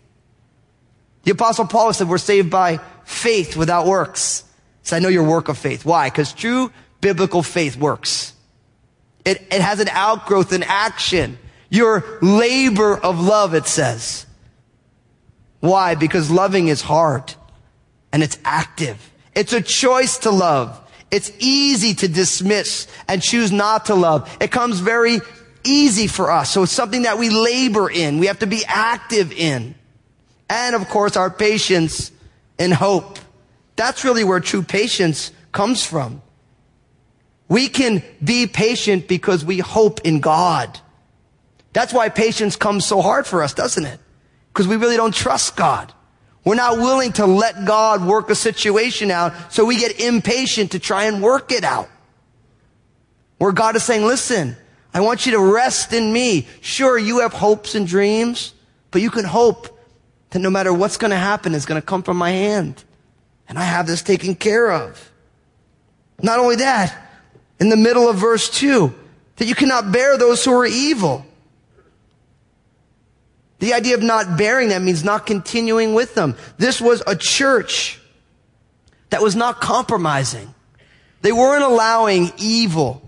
The 1.24 1.32
apostle 1.32 1.66
Paul 1.66 1.92
said 1.92 2.08
we're 2.08 2.18
saved 2.18 2.50
by 2.50 2.78
faith 3.04 3.56
without 3.56 3.86
works. 3.86 4.44
So 4.82 4.96
I 4.96 5.00
know 5.00 5.08
your 5.08 5.24
work 5.24 5.48
of 5.48 5.58
faith. 5.58 5.84
Why? 5.84 6.08
Because 6.08 6.32
true 6.32 6.70
biblical 7.00 7.42
faith 7.42 7.76
works. 7.76 8.32
It, 9.24 9.42
it 9.50 9.60
has 9.60 9.80
an 9.80 9.88
outgrowth 9.88 10.52
in 10.52 10.62
action. 10.62 11.38
Your 11.68 12.04
labor 12.22 12.96
of 12.96 13.18
love, 13.20 13.54
it 13.54 13.66
says. 13.66 14.24
Why? 15.58 15.96
Because 15.96 16.30
loving 16.30 16.68
is 16.68 16.80
hard 16.82 17.34
and 18.12 18.22
it's 18.22 18.38
active. 18.44 19.12
It's 19.34 19.52
a 19.52 19.60
choice 19.60 20.18
to 20.18 20.30
love. 20.30 20.80
It's 21.10 21.30
easy 21.38 21.94
to 21.94 22.08
dismiss 22.08 22.88
and 23.08 23.22
choose 23.22 23.52
not 23.52 23.86
to 23.86 23.94
love. 23.94 24.36
It 24.40 24.50
comes 24.50 24.80
very 24.80 25.20
easy 25.64 26.06
for 26.06 26.30
us. 26.30 26.50
So 26.50 26.64
it's 26.64 26.72
something 26.72 27.02
that 27.02 27.18
we 27.18 27.30
labor 27.30 27.90
in. 27.90 28.18
We 28.18 28.26
have 28.26 28.40
to 28.40 28.46
be 28.46 28.64
active 28.66 29.32
in. 29.32 29.74
And 30.48 30.74
of 30.74 30.88
course, 30.88 31.16
our 31.16 31.30
patience 31.30 32.10
and 32.58 32.72
hope. 32.72 33.18
That's 33.76 34.04
really 34.04 34.24
where 34.24 34.40
true 34.40 34.62
patience 34.62 35.32
comes 35.52 35.84
from. 35.84 36.22
We 37.48 37.68
can 37.68 38.02
be 38.22 38.46
patient 38.46 39.06
because 39.06 39.44
we 39.44 39.58
hope 39.58 40.00
in 40.00 40.20
God. 40.20 40.80
That's 41.72 41.92
why 41.92 42.08
patience 42.08 42.56
comes 42.56 42.86
so 42.86 43.02
hard 43.02 43.26
for 43.26 43.42
us, 43.42 43.54
doesn't 43.54 43.84
it? 43.84 44.00
Because 44.52 44.66
we 44.66 44.76
really 44.76 44.96
don't 44.96 45.14
trust 45.14 45.56
God. 45.56 45.92
We're 46.46 46.54
not 46.54 46.78
willing 46.78 47.12
to 47.14 47.26
let 47.26 47.64
God 47.64 48.06
work 48.06 48.30
a 48.30 48.36
situation 48.36 49.10
out, 49.10 49.52
so 49.52 49.64
we 49.64 49.78
get 49.78 50.00
impatient 50.00 50.70
to 50.70 50.78
try 50.78 51.04
and 51.06 51.20
work 51.20 51.50
it 51.50 51.64
out. 51.64 51.90
Where 53.38 53.50
God 53.50 53.74
is 53.74 53.82
saying, 53.82 54.06
listen, 54.06 54.56
I 54.94 55.00
want 55.00 55.26
you 55.26 55.32
to 55.32 55.40
rest 55.40 55.92
in 55.92 56.12
me. 56.12 56.46
Sure, 56.60 56.96
you 56.96 57.18
have 57.18 57.32
hopes 57.32 57.74
and 57.74 57.84
dreams, 57.84 58.54
but 58.92 59.02
you 59.02 59.10
can 59.10 59.24
hope 59.24 59.76
that 60.30 60.38
no 60.38 60.48
matter 60.48 60.72
what's 60.72 60.96
going 60.96 61.10
to 61.10 61.16
happen, 61.16 61.52
it's 61.52 61.66
going 61.66 61.80
to 61.80 61.86
come 61.86 62.04
from 62.04 62.16
my 62.16 62.30
hand. 62.30 62.84
And 63.48 63.58
I 63.58 63.64
have 63.64 63.88
this 63.88 64.02
taken 64.02 64.36
care 64.36 64.70
of. 64.70 65.10
Not 66.22 66.38
only 66.38 66.56
that, 66.56 66.96
in 67.58 67.70
the 67.70 67.76
middle 67.76 68.08
of 68.08 68.16
verse 68.18 68.48
2 68.50 68.94
that 69.36 69.46
you 69.46 69.56
cannot 69.56 69.90
bear 69.90 70.16
those 70.16 70.44
who 70.44 70.52
are 70.52 70.64
evil. 70.64 71.26
The 73.58 73.72
idea 73.72 73.94
of 73.94 74.02
not 74.02 74.36
bearing 74.36 74.68
them 74.68 74.84
means 74.84 75.02
not 75.02 75.26
continuing 75.26 75.94
with 75.94 76.14
them. 76.14 76.36
This 76.58 76.80
was 76.80 77.02
a 77.06 77.16
church 77.16 78.00
that 79.10 79.22
was 79.22 79.34
not 79.34 79.60
compromising. 79.60 80.54
They 81.22 81.32
weren't 81.32 81.64
allowing 81.64 82.32
evil 82.38 83.02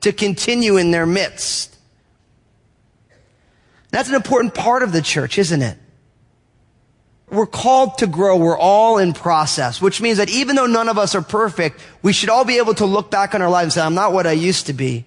to 0.00 0.12
continue 0.12 0.76
in 0.76 0.90
their 0.90 1.06
midst. 1.06 1.76
That's 3.90 4.08
an 4.08 4.14
important 4.14 4.54
part 4.54 4.82
of 4.82 4.92
the 4.92 5.02
church, 5.02 5.38
isn't 5.38 5.62
it? 5.62 5.78
we're 7.32 7.46
called 7.46 7.98
to 7.98 8.06
grow. 8.06 8.36
We're 8.36 8.58
all 8.58 8.98
in 8.98 9.14
process, 9.14 9.80
which 9.80 10.02
means 10.02 10.18
that 10.18 10.28
even 10.28 10.54
though 10.54 10.66
none 10.66 10.88
of 10.90 10.98
us 10.98 11.14
are 11.14 11.22
perfect, 11.22 11.80
we 12.02 12.12
should 12.12 12.28
all 12.28 12.44
be 12.44 12.58
able 12.58 12.74
to 12.74 12.84
look 12.84 13.10
back 13.10 13.34
on 13.34 13.40
our 13.40 13.48
lives 13.48 13.64
and 13.64 13.72
say, 13.72 13.80
I'm 13.80 13.94
not 13.94 14.12
what 14.12 14.26
I 14.26 14.32
used 14.32 14.66
to 14.66 14.74
be. 14.74 15.06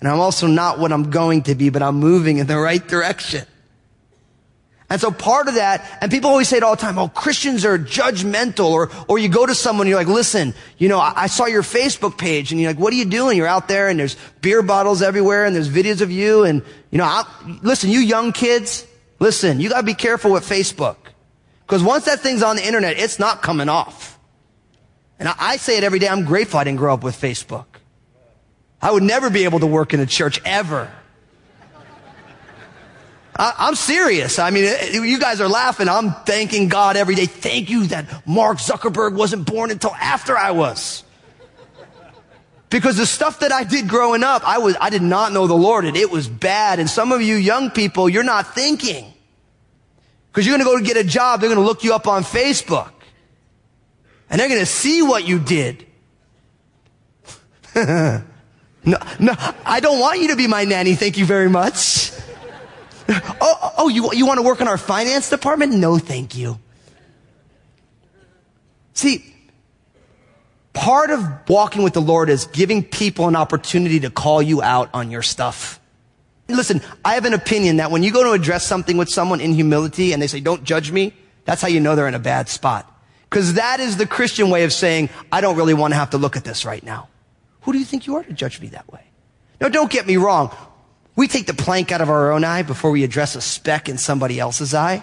And 0.00 0.08
I'm 0.08 0.20
also 0.20 0.46
not 0.46 0.78
what 0.78 0.92
I'm 0.92 1.10
going 1.10 1.42
to 1.44 1.54
be, 1.54 1.70
but 1.70 1.82
I'm 1.82 1.96
moving 1.96 2.38
in 2.38 2.46
the 2.46 2.58
right 2.58 2.86
direction. 2.86 3.46
And 4.90 5.00
so 5.00 5.12
part 5.12 5.46
of 5.46 5.54
that, 5.54 5.98
and 6.00 6.10
people 6.10 6.30
always 6.30 6.48
say 6.48 6.56
it 6.56 6.64
all 6.64 6.74
the 6.74 6.82
time, 6.82 6.98
oh, 6.98 7.06
Christians 7.06 7.64
are 7.64 7.78
judgmental, 7.78 8.70
or, 8.70 8.90
or 9.06 9.20
you 9.20 9.28
go 9.28 9.46
to 9.46 9.54
someone 9.54 9.86
you're 9.86 9.96
like, 9.96 10.08
listen, 10.08 10.52
you 10.78 10.88
know, 10.88 10.98
I, 10.98 11.12
I 11.14 11.26
saw 11.28 11.46
your 11.46 11.62
Facebook 11.62 12.18
page, 12.18 12.50
and 12.50 12.60
you're 12.60 12.70
like, 12.70 12.80
what 12.80 12.92
are 12.92 12.96
you 12.96 13.04
doing? 13.04 13.36
You're 13.36 13.46
out 13.46 13.68
there 13.68 13.88
and 13.88 14.00
there's 14.00 14.16
beer 14.40 14.62
bottles 14.62 15.00
everywhere 15.00 15.44
and 15.44 15.54
there's 15.54 15.68
videos 15.68 16.00
of 16.00 16.10
you, 16.10 16.42
and, 16.42 16.62
you 16.90 16.98
know, 16.98 17.04
I, 17.04 17.24
listen, 17.62 17.88
you 17.88 18.00
young 18.00 18.32
kids, 18.32 18.84
listen, 19.20 19.60
you 19.60 19.68
gotta 19.68 19.84
be 19.84 19.94
careful 19.94 20.32
with 20.32 20.44
Facebook. 20.44 20.96
Because 21.60 21.84
once 21.84 22.06
that 22.06 22.18
thing's 22.18 22.42
on 22.42 22.56
the 22.56 22.66
internet, 22.66 22.98
it's 22.98 23.20
not 23.20 23.42
coming 23.42 23.68
off. 23.68 24.18
And 25.20 25.28
I, 25.28 25.34
I 25.38 25.56
say 25.56 25.78
it 25.78 25.84
every 25.84 26.00
day. 26.00 26.08
I'm 26.08 26.24
grateful 26.24 26.58
I 26.58 26.64
didn't 26.64 26.78
grow 26.78 26.92
up 26.92 27.04
with 27.04 27.14
Facebook. 27.14 27.66
I 28.82 28.90
would 28.90 29.04
never 29.04 29.30
be 29.30 29.44
able 29.44 29.60
to 29.60 29.68
work 29.68 29.94
in 29.94 30.00
a 30.00 30.06
church 30.06 30.40
ever. 30.44 30.90
I, 33.40 33.68
am 33.68 33.74
serious. 33.74 34.38
I 34.38 34.50
mean, 34.50 34.64
you 34.92 35.18
guys 35.18 35.40
are 35.40 35.48
laughing. 35.48 35.88
I'm 35.88 36.12
thanking 36.26 36.68
God 36.68 36.96
every 36.96 37.14
day. 37.14 37.24
Thank 37.24 37.70
you 37.70 37.86
that 37.86 38.26
Mark 38.26 38.58
Zuckerberg 38.58 39.14
wasn't 39.14 39.46
born 39.46 39.70
until 39.70 39.94
after 39.94 40.36
I 40.36 40.50
was. 40.50 41.04
Because 42.68 42.98
the 42.98 43.06
stuff 43.06 43.40
that 43.40 43.50
I 43.50 43.64
did 43.64 43.88
growing 43.88 44.22
up, 44.22 44.46
I 44.46 44.58
was, 44.58 44.76
I 44.78 44.90
did 44.90 45.00
not 45.00 45.32
know 45.32 45.46
the 45.46 45.56
Lord 45.56 45.86
and 45.86 45.96
it 45.96 46.10
was 46.10 46.28
bad. 46.28 46.80
And 46.80 46.88
some 46.88 47.12
of 47.12 47.22
you 47.22 47.34
young 47.34 47.70
people, 47.70 48.10
you're 48.10 48.22
not 48.22 48.54
thinking. 48.54 49.10
Because 50.30 50.46
you're 50.46 50.58
going 50.58 50.66
to 50.66 50.70
go 50.70 50.78
to 50.78 50.84
get 50.84 51.02
a 51.02 51.08
job, 51.08 51.40
they're 51.40 51.48
going 51.48 51.60
to 51.60 51.66
look 51.66 51.82
you 51.82 51.94
up 51.94 52.06
on 52.06 52.24
Facebook. 52.24 52.92
And 54.28 54.38
they're 54.38 54.48
going 54.48 54.60
to 54.60 54.66
see 54.66 55.00
what 55.00 55.26
you 55.26 55.38
did. 55.38 55.86
no, 57.74 58.22
no, 58.84 59.34
I 59.64 59.80
don't 59.80 59.98
want 59.98 60.20
you 60.20 60.28
to 60.28 60.36
be 60.36 60.46
my 60.46 60.64
nanny. 60.64 60.94
Thank 60.94 61.16
you 61.16 61.24
very 61.24 61.48
much. 61.48 62.09
Oh, 63.42 63.58
oh, 63.62 63.72
oh, 63.78 63.88
you, 63.88 64.12
you 64.12 64.26
want 64.26 64.38
to 64.38 64.42
work 64.42 64.60
in 64.60 64.68
our 64.68 64.78
finance 64.78 65.30
department? 65.30 65.72
No, 65.74 65.98
thank 65.98 66.36
you. 66.36 66.58
See, 68.92 69.34
part 70.72 71.10
of 71.10 71.48
walking 71.48 71.82
with 71.82 71.94
the 71.94 72.02
Lord 72.02 72.30
is 72.30 72.44
giving 72.46 72.84
people 72.84 73.26
an 73.26 73.34
opportunity 73.34 74.00
to 74.00 74.10
call 74.10 74.40
you 74.40 74.62
out 74.62 74.90
on 74.94 75.10
your 75.10 75.22
stuff. 75.22 75.80
Listen, 76.48 76.82
I 77.04 77.14
have 77.14 77.24
an 77.24 77.34
opinion 77.34 77.78
that 77.78 77.90
when 77.90 78.02
you 78.02 78.12
go 78.12 78.22
to 78.22 78.32
address 78.32 78.66
something 78.66 78.96
with 78.96 79.08
someone 79.08 79.40
in 79.40 79.54
humility 79.54 80.12
and 80.12 80.22
they 80.22 80.26
say, 80.26 80.40
don't 80.40 80.62
judge 80.62 80.92
me, 80.92 81.14
that's 81.44 81.62
how 81.62 81.68
you 81.68 81.80
know 81.80 81.96
they're 81.96 82.08
in 82.08 82.14
a 82.14 82.20
bad 82.20 82.48
spot. 82.48 82.86
Because 83.28 83.54
that 83.54 83.80
is 83.80 83.96
the 83.96 84.06
Christian 84.06 84.50
way 84.50 84.64
of 84.64 84.72
saying, 84.72 85.08
I 85.32 85.40
don't 85.40 85.56
really 85.56 85.74
want 85.74 85.92
to 85.92 85.96
have 85.96 86.10
to 86.10 86.18
look 86.18 86.36
at 86.36 86.44
this 86.44 86.64
right 86.64 86.82
now. 86.82 87.08
Who 87.62 87.72
do 87.72 87.78
you 87.78 87.84
think 87.84 88.06
you 88.06 88.16
are 88.16 88.22
to 88.22 88.32
judge 88.32 88.60
me 88.60 88.68
that 88.68 88.90
way? 88.92 89.04
Now, 89.60 89.68
don't 89.68 89.90
get 89.90 90.06
me 90.06 90.16
wrong. 90.16 90.54
We 91.20 91.28
take 91.28 91.44
the 91.44 91.52
plank 91.52 91.92
out 91.92 92.00
of 92.00 92.08
our 92.08 92.32
own 92.32 92.44
eye 92.44 92.62
before 92.62 92.90
we 92.90 93.04
address 93.04 93.36
a 93.36 93.42
speck 93.42 93.90
in 93.90 93.98
somebody 93.98 94.40
else's 94.40 94.72
eye. 94.72 95.02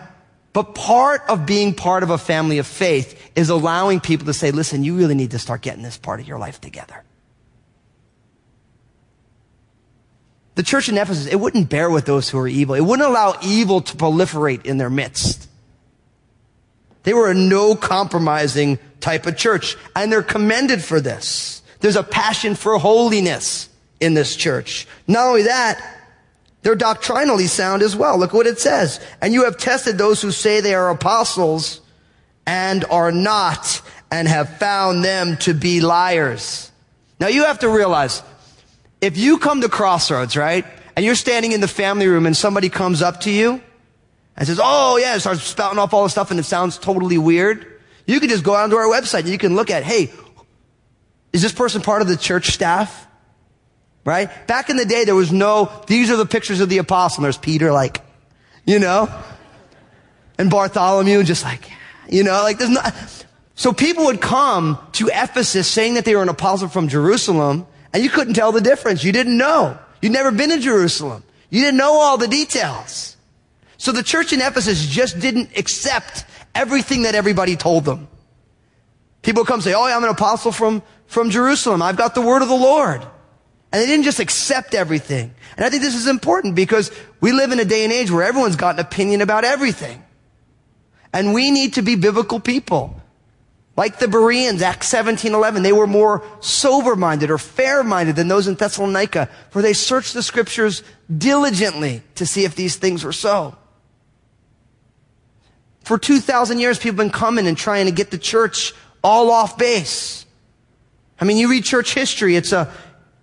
But 0.52 0.74
part 0.74 1.22
of 1.30 1.46
being 1.46 1.76
part 1.76 2.02
of 2.02 2.10
a 2.10 2.18
family 2.18 2.58
of 2.58 2.66
faith 2.66 3.30
is 3.36 3.52
allowing 3.52 4.00
people 4.00 4.26
to 4.26 4.34
say, 4.34 4.50
listen, 4.50 4.84
you 4.84 4.98
really 4.98 5.14
need 5.14 5.30
to 5.30 5.38
start 5.38 5.62
getting 5.62 5.84
this 5.84 5.96
part 5.96 6.20
of 6.20 6.28
your 6.28 6.40
life 6.40 6.60
together. 6.60 7.04
The 10.56 10.64
church 10.64 10.90
in 10.90 10.98
Ephesus, 10.98 11.28
it 11.28 11.36
wouldn't 11.36 11.70
bear 11.70 11.88
with 11.88 12.06
those 12.06 12.32
who 12.32 12.40
are 12.40 12.48
evil. 12.48 12.74
It 12.74 12.82
wouldn't 12.82 13.08
allow 13.08 13.36
evil 13.44 13.82
to 13.82 13.96
proliferate 13.96 14.66
in 14.66 14.80
their 14.80 14.90
midst. 14.90 15.48
They 17.04 17.14
were 17.14 17.30
a 17.30 17.36
no 17.36 17.76
compromising 17.76 18.80
type 19.02 19.28
of 19.28 19.38
church, 19.38 19.78
and 19.96 20.12
they're 20.12 20.24
commended 20.24 20.84
for 20.84 21.00
this. 21.00 21.62
There's 21.82 21.96
a 21.96 22.02
passion 22.02 22.56
for 22.56 22.76
holiness 22.80 23.70
in 24.00 24.16
this 24.16 24.36
church. 24.36 24.88
Not 25.06 25.28
only 25.28 25.44
that, 25.44 25.94
they're 26.68 26.76
doctrinally 26.76 27.48
sound 27.48 27.82
as 27.82 27.96
well. 27.96 28.18
Look 28.18 28.34
what 28.34 28.46
it 28.46 28.60
says. 28.60 29.00
And 29.22 29.34
you 29.34 29.46
have 29.46 29.56
tested 29.56 29.98
those 29.98 30.22
who 30.22 30.34
say 30.34 30.60
they 30.60 30.76
are 30.76 30.90
apostles 30.90 31.80
and 32.46 32.84
are 32.92 33.10
not, 33.10 33.82
and 34.12 34.28
have 34.28 34.58
found 34.58 35.02
them 35.02 35.38
to 35.38 35.54
be 35.54 35.80
liars. 35.80 36.70
Now 37.22 37.28
you 37.28 37.46
have 37.46 37.60
to 37.60 37.70
realize, 37.70 38.22
if 39.00 39.16
you 39.16 39.38
come 39.38 39.62
to 39.62 39.70
Crossroads, 39.70 40.36
right, 40.36 40.66
and 40.98 41.06
you're 41.06 41.16
standing 41.16 41.54
in 41.54 41.62
the 41.62 41.70
family 41.70 42.06
room 42.06 42.26
and 42.26 42.36
somebody 42.36 42.68
comes 42.68 43.02
up 43.02 43.22
to 43.22 43.32
you 43.32 43.62
and 44.36 44.46
says, 44.46 44.60
oh 44.62 44.98
yeah, 44.98 45.14
and 45.14 45.22
starts 45.22 45.44
spouting 45.44 45.80
off 45.80 45.94
all 45.94 46.04
the 46.04 46.10
stuff 46.10 46.32
and 46.32 46.40
it 46.40 46.44
sounds 46.44 46.78
totally 46.78 47.18
weird, 47.18 47.80
you 48.06 48.20
can 48.20 48.28
just 48.28 48.44
go 48.44 48.56
onto 48.56 48.76
our 48.76 48.88
website 48.88 49.22
and 49.22 49.30
you 49.30 49.38
can 49.38 49.56
look 49.56 49.72
at, 49.72 49.84
hey, 49.84 50.12
is 51.32 51.42
this 51.42 51.54
person 51.54 51.82
part 51.82 52.02
of 52.02 52.10
the 52.10 52.18
church 52.18 52.48
staff? 52.48 53.07
Right? 54.08 54.30
Back 54.48 54.70
in 54.70 54.78
the 54.78 54.86
day, 54.86 55.04
there 55.04 55.16
was 55.16 55.34
no, 55.34 55.70
these 55.88 56.10
are 56.10 56.16
the 56.16 56.26
pictures 56.26 56.62
of 56.62 56.70
the 56.70 56.78
apostle. 56.78 57.24
There's 57.24 57.38
Peter, 57.38 57.74
like, 57.74 58.00
you 58.66 58.80
know, 58.80 59.14
and 60.38 60.50
Bartholomew, 60.50 61.24
just 61.24 61.44
like, 61.44 61.70
you 62.08 62.24
know, 62.24 62.42
like 62.42 62.58
there's 62.58 62.70
not, 62.70 62.96
so 63.56 63.74
people 63.74 64.06
would 64.06 64.22
come 64.22 64.80
to 64.94 65.10
Ephesus 65.12 65.68
saying 65.68 65.96
that 65.96 66.06
they 66.06 66.16
were 66.16 66.22
an 66.22 66.30
apostle 66.30 66.70
from 66.70 66.88
Jerusalem 66.88 67.68
and 67.92 68.02
you 68.02 68.10
couldn't 68.10 68.36
tell 68.36 68.54
the 68.54 68.62
difference. 68.62 69.04
You 69.04 69.12
didn't 69.12 69.38
know. 69.38 69.78
You'd 70.02 70.14
never 70.14 70.32
been 70.32 70.52
to 70.52 70.60
Jerusalem. 70.60 71.22
You 71.50 71.60
didn't 71.60 71.76
know 71.76 71.92
all 71.92 72.18
the 72.18 72.30
details. 72.30 73.18
So 73.76 73.92
the 73.92 74.04
church 74.04 74.32
in 74.32 74.40
Ephesus 74.40 74.88
just 74.88 75.20
didn't 75.20 75.58
accept 75.58 76.24
everything 76.56 77.02
that 77.02 77.14
everybody 77.14 77.58
told 77.58 77.84
them. 77.84 78.08
People 79.22 79.44
come 79.44 79.60
say, 79.60 79.74
Oh, 79.74 79.84
I'm 79.84 80.06
an 80.06 80.10
apostle 80.10 80.54
from, 80.54 80.82
from 81.08 81.30
Jerusalem. 81.30 81.82
I've 81.82 81.98
got 81.98 82.16
the 82.16 82.22
word 82.22 82.42
of 82.42 82.48
the 82.48 82.56
Lord. 82.56 83.06
And 83.72 83.82
they 83.82 83.86
didn't 83.86 84.06
just 84.06 84.20
accept 84.20 84.74
everything. 84.74 85.34
And 85.56 85.66
I 85.66 85.70
think 85.70 85.84
this 85.84 85.96
is 85.96 86.08
important 86.08 86.56
because 86.56 86.92
we 87.20 87.32
live 87.32 87.52
in 87.52 87.60
a 87.60 87.66
day 87.66 87.84
and 87.84 87.92
age 87.92 88.10
where 88.10 88.24
everyone's 88.24 88.56
got 88.56 88.76
an 88.76 88.80
opinion 88.80 89.22
about 89.22 89.44
everything. 89.44 90.04
And 91.12 91.34
we 91.34 91.52
need 91.52 91.74
to 91.74 91.82
be 91.82 91.96
biblical 91.96 92.40
people. 92.40 93.02
Like 93.76 94.00
the 94.00 94.08
Bereans, 94.08 94.62
Acts 94.62 94.88
17, 94.88 95.34
11, 95.34 95.62
they 95.62 95.72
were 95.72 95.86
more 95.86 96.24
sober-minded 96.40 97.30
or 97.30 97.38
fair-minded 97.38 98.16
than 98.16 98.28
those 98.28 98.48
in 98.48 98.56
Thessalonica, 98.56 99.30
for 99.52 99.62
they 99.62 99.74
searched 99.74 100.16
the 100.16 100.24
scriptures 100.24 100.82
diligently 101.16 102.02
to 102.16 102.26
see 102.26 102.44
if 102.44 102.56
these 102.56 102.78
things 102.78 103.04
were 103.04 103.14
so. 103.14 103.56
For 105.84 106.00
2,000 106.00 106.60
years, 106.60 106.80
people 106.80 106.90
have 106.90 106.98
been 106.98 107.10
coming 107.12 107.48
and 107.48 107.56
trying 107.56 107.86
to 107.86 107.92
get 107.92 108.10
the 108.10 108.18
church 108.18 108.74
all 109.04 109.30
off 109.30 109.58
base. 109.58 110.26
I 111.20 111.26
mean, 111.26 111.38
you 111.38 111.50
read 111.50 111.64
church 111.64 111.94
history, 111.94 112.36
it's 112.36 112.52
a, 112.52 112.74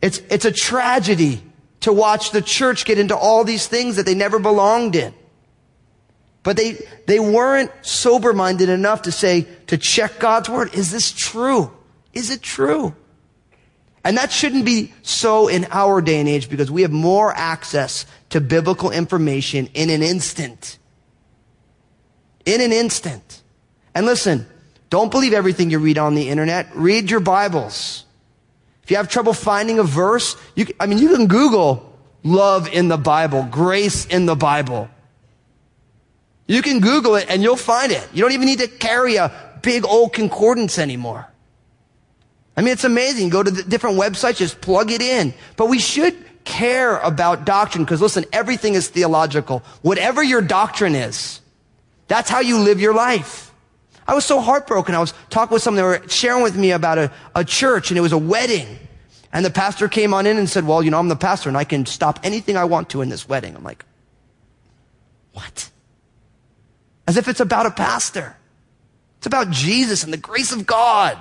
it's, 0.04 0.18
it's 0.28 0.44
a 0.44 0.52
tragedy 0.52 1.42
to 1.80 1.90
watch 1.90 2.30
the 2.30 2.42
church 2.42 2.84
get 2.84 2.98
into 2.98 3.16
all 3.16 3.42
these 3.42 3.66
things 3.66 3.96
that 3.96 4.04
they 4.04 4.14
never 4.14 4.38
belonged 4.38 4.96
in. 4.96 5.14
But 6.42 6.58
they, 6.58 6.86
they 7.06 7.18
weren't 7.18 7.70
sober-minded 7.80 8.68
enough 8.68 9.02
to 9.02 9.12
say, 9.12 9.46
to 9.68 9.78
check 9.78 10.18
God's 10.18 10.50
word. 10.50 10.74
Is 10.74 10.90
this 10.90 11.10
true? 11.10 11.72
Is 12.12 12.30
it 12.30 12.42
true? 12.42 12.94
And 14.04 14.18
that 14.18 14.30
shouldn't 14.30 14.66
be 14.66 14.92
so 15.00 15.48
in 15.48 15.66
our 15.70 16.02
day 16.02 16.20
and 16.20 16.28
age 16.28 16.50
because 16.50 16.70
we 16.70 16.82
have 16.82 16.92
more 16.92 17.32
access 17.34 18.04
to 18.28 18.42
biblical 18.42 18.90
information 18.90 19.70
in 19.72 19.88
an 19.88 20.02
instant. 20.02 20.78
In 22.44 22.60
an 22.60 22.72
instant. 22.72 23.42
And 23.94 24.04
listen, 24.04 24.46
don't 24.90 25.10
believe 25.10 25.32
everything 25.32 25.70
you 25.70 25.78
read 25.78 25.96
on 25.96 26.14
the 26.14 26.28
internet. 26.28 26.68
Read 26.74 27.10
your 27.10 27.20
Bibles. 27.20 28.03
If 28.84 28.90
you 28.90 28.98
have 28.98 29.08
trouble 29.08 29.32
finding 29.32 29.78
a 29.78 29.82
verse, 29.82 30.36
you, 30.54 30.66
I 30.78 30.86
mean, 30.86 30.98
you 30.98 31.08
can 31.08 31.26
Google 31.26 31.98
love 32.22 32.68
in 32.68 32.88
the 32.88 32.98
Bible, 32.98 33.48
grace 33.50 34.04
in 34.06 34.26
the 34.26 34.36
Bible. 34.36 34.88
You 36.46 36.60
can 36.60 36.80
Google 36.80 37.16
it 37.16 37.26
and 37.30 37.42
you'll 37.42 37.56
find 37.56 37.90
it. 37.90 38.06
You 38.12 38.22
don't 38.22 38.32
even 38.32 38.46
need 38.46 38.58
to 38.58 38.68
carry 38.68 39.16
a 39.16 39.32
big 39.62 39.86
old 39.86 40.12
concordance 40.12 40.78
anymore. 40.78 41.26
I 42.56 42.60
mean, 42.60 42.72
it's 42.72 42.84
amazing. 42.84 43.30
Go 43.30 43.42
to 43.42 43.50
the 43.50 43.62
different 43.62 43.98
websites, 43.98 44.36
just 44.36 44.60
plug 44.60 44.90
it 44.90 45.00
in. 45.00 45.34
But 45.56 45.66
we 45.68 45.78
should 45.78 46.14
care 46.44 46.98
about 46.98 47.46
doctrine 47.46 47.84
because 47.84 48.02
listen, 48.02 48.24
everything 48.32 48.74
is 48.74 48.88
theological. 48.88 49.60
Whatever 49.82 50.22
your 50.22 50.42
doctrine 50.42 50.94
is, 50.94 51.40
that's 52.06 52.28
how 52.28 52.40
you 52.40 52.58
live 52.58 52.80
your 52.80 52.94
life. 52.94 53.43
I 54.06 54.14
was 54.14 54.24
so 54.24 54.40
heartbroken. 54.40 54.94
I 54.94 55.00
was 55.00 55.14
talking 55.30 55.54
with 55.54 55.62
someone, 55.62 55.76
they 55.76 55.82
were 55.82 56.08
sharing 56.08 56.42
with 56.42 56.56
me 56.56 56.72
about 56.72 56.98
a, 56.98 57.12
a 57.34 57.44
church 57.44 57.90
and 57.90 57.98
it 57.98 58.02
was 58.02 58.12
a 58.12 58.18
wedding. 58.18 58.78
And 59.32 59.44
the 59.44 59.50
pastor 59.50 59.88
came 59.88 60.14
on 60.14 60.26
in 60.26 60.36
and 60.36 60.48
said, 60.48 60.66
well, 60.66 60.82
you 60.82 60.90
know, 60.90 60.98
I'm 60.98 61.08
the 61.08 61.16
pastor 61.16 61.48
and 61.48 61.58
I 61.58 61.64
can 61.64 61.86
stop 61.86 62.20
anything 62.22 62.56
I 62.56 62.64
want 62.64 62.90
to 62.90 63.02
in 63.02 63.08
this 63.08 63.28
wedding. 63.28 63.56
I'm 63.56 63.64
like, 63.64 63.84
what? 65.32 65.70
As 67.06 67.16
if 67.16 67.28
it's 67.28 67.40
about 67.40 67.66
a 67.66 67.70
pastor. 67.70 68.36
It's 69.18 69.26
about 69.26 69.50
Jesus 69.50 70.04
and 70.04 70.12
the 70.12 70.18
grace 70.18 70.52
of 70.52 70.66
God. 70.66 71.18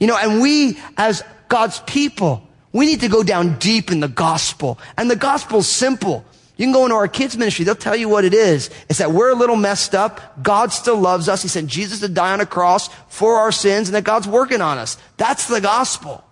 You 0.00 0.06
know, 0.06 0.16
and 0.16 0.42
we 0.42 0.78
as 0.96 1.22
God's 1.48 1.80
people, 1.80 2.46
we 2.72 2.86
need 2.86 3.00
to 3.00 3.08
go 3.08 3.22
down 3.22 3.58
deep 3.58 3.90
in 3.90 4.00
the 4.00 4.08
gospel. 4.08 4.78
And 4.96 5.10
the 5.10 5.16
gospel's 5.16 5.68
simple. 5.68 6.24
You 6.58 6.66
can 6.66 6.72
go 6.72 6.84
into 6.84 6.96
our 6.96 7.06
kids 7.06 7.38
ministry. 7.38 7.64
They'll 7.64 7.76
tell 7.76 7.94
you 7.94 8.08
what 8.08 8.24
it 8.24 8.34
is. 8.34 8.68
It's 8.88 8.98
that 8.98 9.12
we're 9.12 9.30
a 9.30 9.34
little 9.34 9.54
messed 9.54 9.94
up. 9.94 10.42
God 10.42 10.72
still 10.72 10.98
loves 10.98 11.28
us. 11.28 11.40
He 11.40 11.48
sent 11.48 11.70
Jesus 11.70 12.00
to 12.00 12.08
die 12.08 12.32
on 12.32 12.40
a 12.40 12.46
cross 12.46 12.88
for 13.08 13.36
our 13.36 13.52
sins 13.52 13.88
and 13.88 13.94
that 13.94 14.02
God's 14.02 14.26
working 14.26 14.60
on 14.60 14.76
us. 14.76 14.98
That's 15.16 15.46
the 15.46 15.60
gospel. 15.60 16.24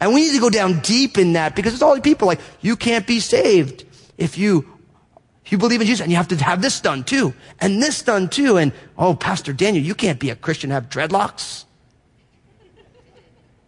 And 0.00 0.12
we 0.12 0.22
need 0.22 0.32
to 0.32 0.40
go 0.40 0.50
down 0.50 0.80
deep 0.80 1.18
in 1.18 1.34
that 1.34 1.54
because 1.54 1.72
it's 1.72 1.82
all 1.82 1.94
these 1.94 2.02
people 2.02 2.26
like, 2.26 2.40
you 2.60 2.74
can't 2.74 3.06
be 3.06 3.20
saved 3.20 3.84
if 4.18 4.36
you 4.36 4.66
you 5.46 5.58
believe 5.58 5.80
in 5.80 5.86
Jesus 5.86 6.02
and 6.02 6.10
you 6.10 6.16
have 6.16 6.26
to 6.28 6.36
have 6.36 6.60
this 6.60 6.80
done 6.80 7.04
too 7.04 7.32
and 7.60 7.80
this 7.80 8.02
done 8.02 8.28
too. 8.28 8.58
And 8.58 8.72
oh, 8.98 9.14
Pastor 9.14 9.52
Daniel, 9.52 9.84
you 9.84 9.94
can't 9.94 10.18
be 10.18 10.30
a 10.30 10.36
Christian 10.36 10.70
have 10.70 10.88
dreadlocks. 10.88 11.64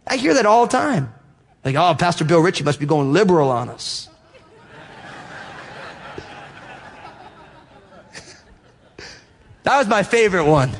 I 0.05 0.17
hear 0.17 0.33
that 0.33 0.45
all 0.45 0.65
the 0.65 0.71
time. 0.77 1.13
Like, 1.63 1.75
oh, 1.75 1.95
Pastor 1.97 2.25
Bill 2.25 2.41
Ritchie 2.41 2.65
must 2.65 2.81
be 2.81 2.85
going 2.85 3.13
liberal 3.13 3.49
on 3.49 3.69
us. 3.69 4.08
That 9.69 9.77
was 9.77 9.87
my 9.87 10.01
favorite 10.01 10.45
one. 10.45 10.71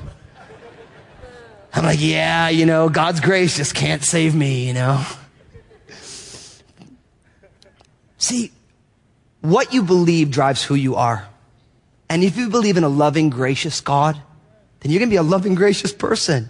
I'm 1.72 1.84
like, 1.84 2.02
yeah, 2.02 2.50
you 2.50 2.66
know, 2.66 2.90
God's 2.90 3.20
grace 3.20 3.56
just 3.56 3.76
can't 3.76 4.04
save 4.04 4.34
me, 4.34 4.66
you 4.66 4.74
know. 4.74 5.06
See, 8.18 8.52
what 9.42 9.76
you 9.76 9.84
believe 9.84 10.32
drives 10.32 10.64
who 10.64 10.74
you 10.74 10.96
are. 10.96 11.28
And 12.10 12.24
if 12.24 12.36
you 12.36 12.50
believe 12.50 12.78
in 12.78 12.84
a 12.84 12.90
loving, 12.90 13.30
gracious 13.30 13.80
God, 13.80 14.20
then 14.80 14.92
you're 14.92 14.98
going 14.98 15.12
to 15.12 15.14
be 15.14 15.18
a 15.18 15.22
loving, 15.24 15.54
gracious 15.54 15.94
person. 15.94 16.50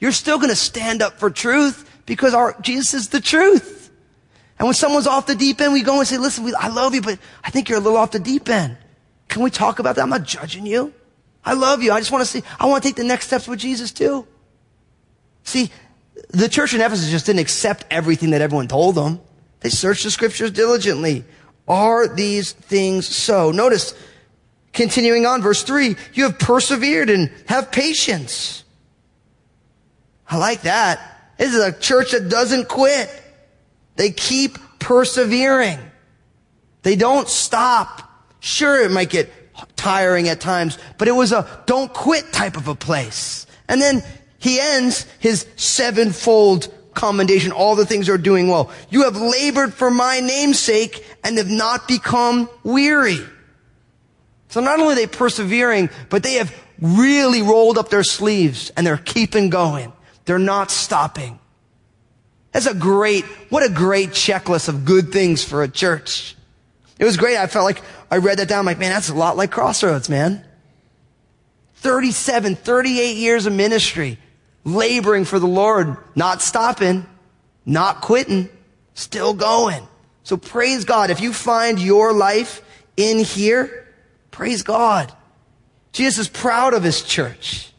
You're 0.00 0.12
still 0.12 0.38
going 0.38 0.48
to 0.48 0.56
stand 0.56 1.02
up 1.02 1.20
for 1.20 1.28
truth 1.28 1.86
because 2.06 2.32
our, 2.32 2.58
Jesus 2.62 2.94
is 2.94 3.08
the 3.10 3.20
truth. 3.20 3.90
And 4.58 4.66
when 4.66 4.74
someone's 4.74 5.06
off 5.06 5.26
the 5.26 5.34
deep 5.34 5.60
end, 5.60 5.74
we 5.74 5.82
go 5.82 5.98
and 5.98 6.08
say, 6.08 6.16
listen, 6.16 6.42
we, 6.42 6.54
I 6.54 6.68
love 6.68 6.94
you, 6.94 7.02
but 7.02 7.18
I 7.44 7.50
think 7.50 7.68
you're 7.68 7.76
a 7.76 7.82
little 7.82 7.98
off 7.98 8.12
the 8.12 8.18
deep 8.18 8.48
end. 8.48 8.78
Can 9.28 9.42
we 9.42 9.50
talk 9.50 9.78
about 9.78 9.96
that? 9.96 10.02
I'm 10.02 10.08
not 10.08 10.22
judging 10.22 10.64
you. 10.64 10.94
I 11.46 11.54
love 11.54 11.80
you. 11.82 11.92
I 11.92 12.00
just 12.00 12.10
want 12.10 12.24
to 12.24 12.30
see, 12.30 12.42
I 12.58 12.66
want 12.66 12.82
to 12.82 12.88
take 12.88 12.96
the 12.96 13.04
next 13.04 13.28
steps 13.28 13.46
with 13.46 13.60
Jesus 13.60 13.92
too. 13.92 14.26
See, 15.44 15.70
the 16.30 16.48
church 16.48 16.74
in 16.74 16.80
Ephesus 16.80 17.08
just 17.08 17.26
didn't 17.26 17.38
accept 17.38 17.84
everything 17.88 18.30
that 18.30 18.40
everyone 18.40 18.66
told 18.66 18.96
them. 18.96 19.20
They 19.60 19.68
searched 19.68 20.02
the 20.02 20.10
scriptures 20.10 20.50
diligently. 20.50 21.24
Are 21.68 22.08
these 22.08 22.50
things 22.52 23.06
so? 23.06 23.52
Notice, 23.52 23.94
continuing 24.72 25.24
on, 25.24 25.40
verse 25.40 25.62
3, 25.62 25.96
you 26.14 26.24
have 26.24 26.38
persevered 26.38 27.10
and 27.10 27.30
have 27.46 27.70
patience. 27.70 28.64
I 30.28 30.38
like 30.38 30.62
that. 30.62 31.32
This 31.38 31.54
is 31.54 31.62
a 31.62 31.72
church 31.72 32.10
that 32.10 32.28
doesn't 32.28 32.68
quit. 32.68 33.08
They 33.94 34.10
keep 34.10 34.58
persevering. 34.80 35.78
They 36.82 36.96
don't 36.96 37.28
stop. 37.28 38.02
Sure, 38.40 38.84
it 38.84 38.90
might 38.90 39.10
get 39.10 39.45
tiring 39.76 40.28
at 40.28 40.40
times, 40.40 40.78
but 40.98 41.08
it 41.08 41.12
was 41.12 41.32
a 41.32 41.62
don't 41.66 41.92
quit 41.92 42.32
type 42.32 42.56
of 42.56 42.68
a 42.68 42.74
place. 42.74 43.46
And 43.68 43.80
then 43.80 44.02
he 44.38 44.60
ends 44.60 45.06
his 45.18 45.46
sevenfold 45.56 46.72
commendation. 46.94 47.52
All 47.52 47.74
the 47.74 47.86
things 47.86 48.08
are 48.08 48.18
doing 48.18 48.48
well. 48.48 48.70
You 48.90 49.04
have 49.04 49.16
labored 49.16 49.74
for 49.74 49.90
my 49.90 50.20
name's 50.20 50.58
sake 50.58 51.04
and 51.24 51.38
have 51.38 51.50
not 51.50 51.88
become 51.88 52.48
weary. 52.64 53.18
So 54.48 54.60
not 54.60 54.80
only 54.80 54.92
are 54.92 54.96
they 54.96 55.06
persevering, 55.06 55.90
but 56.08 56.22
they 56.22 56.34
have 56.34 56.54
really 56.80 57.42
rolled 57.42 57.78
up 57.78 57.88
their 57.88 58.04
sleeves 58.04 58.70
and 58.76 58.86
they're 58.86 58.96
keeping 58.96 59.50
going. 59.50 59.92
They're 60.24 60.38
not 60.38 60.70
stopping. 60.70 61.38
That's 62.52 62.66
a 62.66 62.74
great, 62.74 63.24
what 63.50 63.62
a 63.62 63.68
great 63.68 64.10
checklist 64.10 64.68
of 64.68 64.84
good 64.84 65.12
things 65.12 65.44
for 65.44 65.62
a 65.62 65.68
church. 65.68 66.35
It 66.98 67.04
was 67.04 67.16
great. 67.16 67.36
I 67.36 67.46
felt 67.46 67.64
like 67.64 67.82
I 68.10 68.18
read 68.18 68.38
that 68.38 68.48
down. 68.48 68.60
I'm 68.60 68.66
like, 68.66 68.78
man, 68.78 68.90
that's 68.90 69.08
a 69.08 69.14
lot 69.14 69.36
like 69.36 69.50
Crossroads, 69.50 70.08
man. 70.08 70.44
37, 71.76 72.56
38 72.56 73.16
years 73.16 73.46
of 73.46 73.52
ministry, 73.52 74.18
laboring 74.64 75.24
for 75.24 75.38
the 75.38 75.46
Lord, 75.46 75.96
not 76.14 76.40
stopping, 76.40 77.06
not 77.64 78.00
quitting, 78.00 78.48
still 78.94 79.34
going. 79.34 79.86
So 80.22 80.36
praise 80.36 80.84
God. 80.84 81.10
If 81.10 81.20
you 81.20 81.32
find 81.32 81.78
your 81.78 82.12
life 82.12 82.62
in 82.96 83.18
here, 83.18 83.86
praise 84.30 84.62
God. 84.62 85.12
Jesus 85.92 86.26
is 86.26 86.28
proud 86.28 86.74
of 86.74 86.82
his 86.82 87.02
church. 87.02 87.72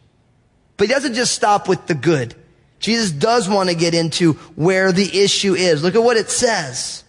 But 0.77 0.87
he 0.87 0.93
doesn't 0.93 1.15
just 1.15 1.33
stop 1.33 1.67
with 1.67 1.87
the 1.87 1.95
good. 1.95 2.35
Jesus 2.79 3.11
does 3.11 3.49
want 3.49 3.69
to 3.69 3.75
get 3.75 3.95
into 3.95 4.33
where 4.55 4.91
the 4.91 5.19
issue 5.23 5.55
is. 5.55 5.83
Look 5.83 5.95
at 5.95 6.03
what 6.03 6.17
it 6.17 6.29
says. 6.29 7.03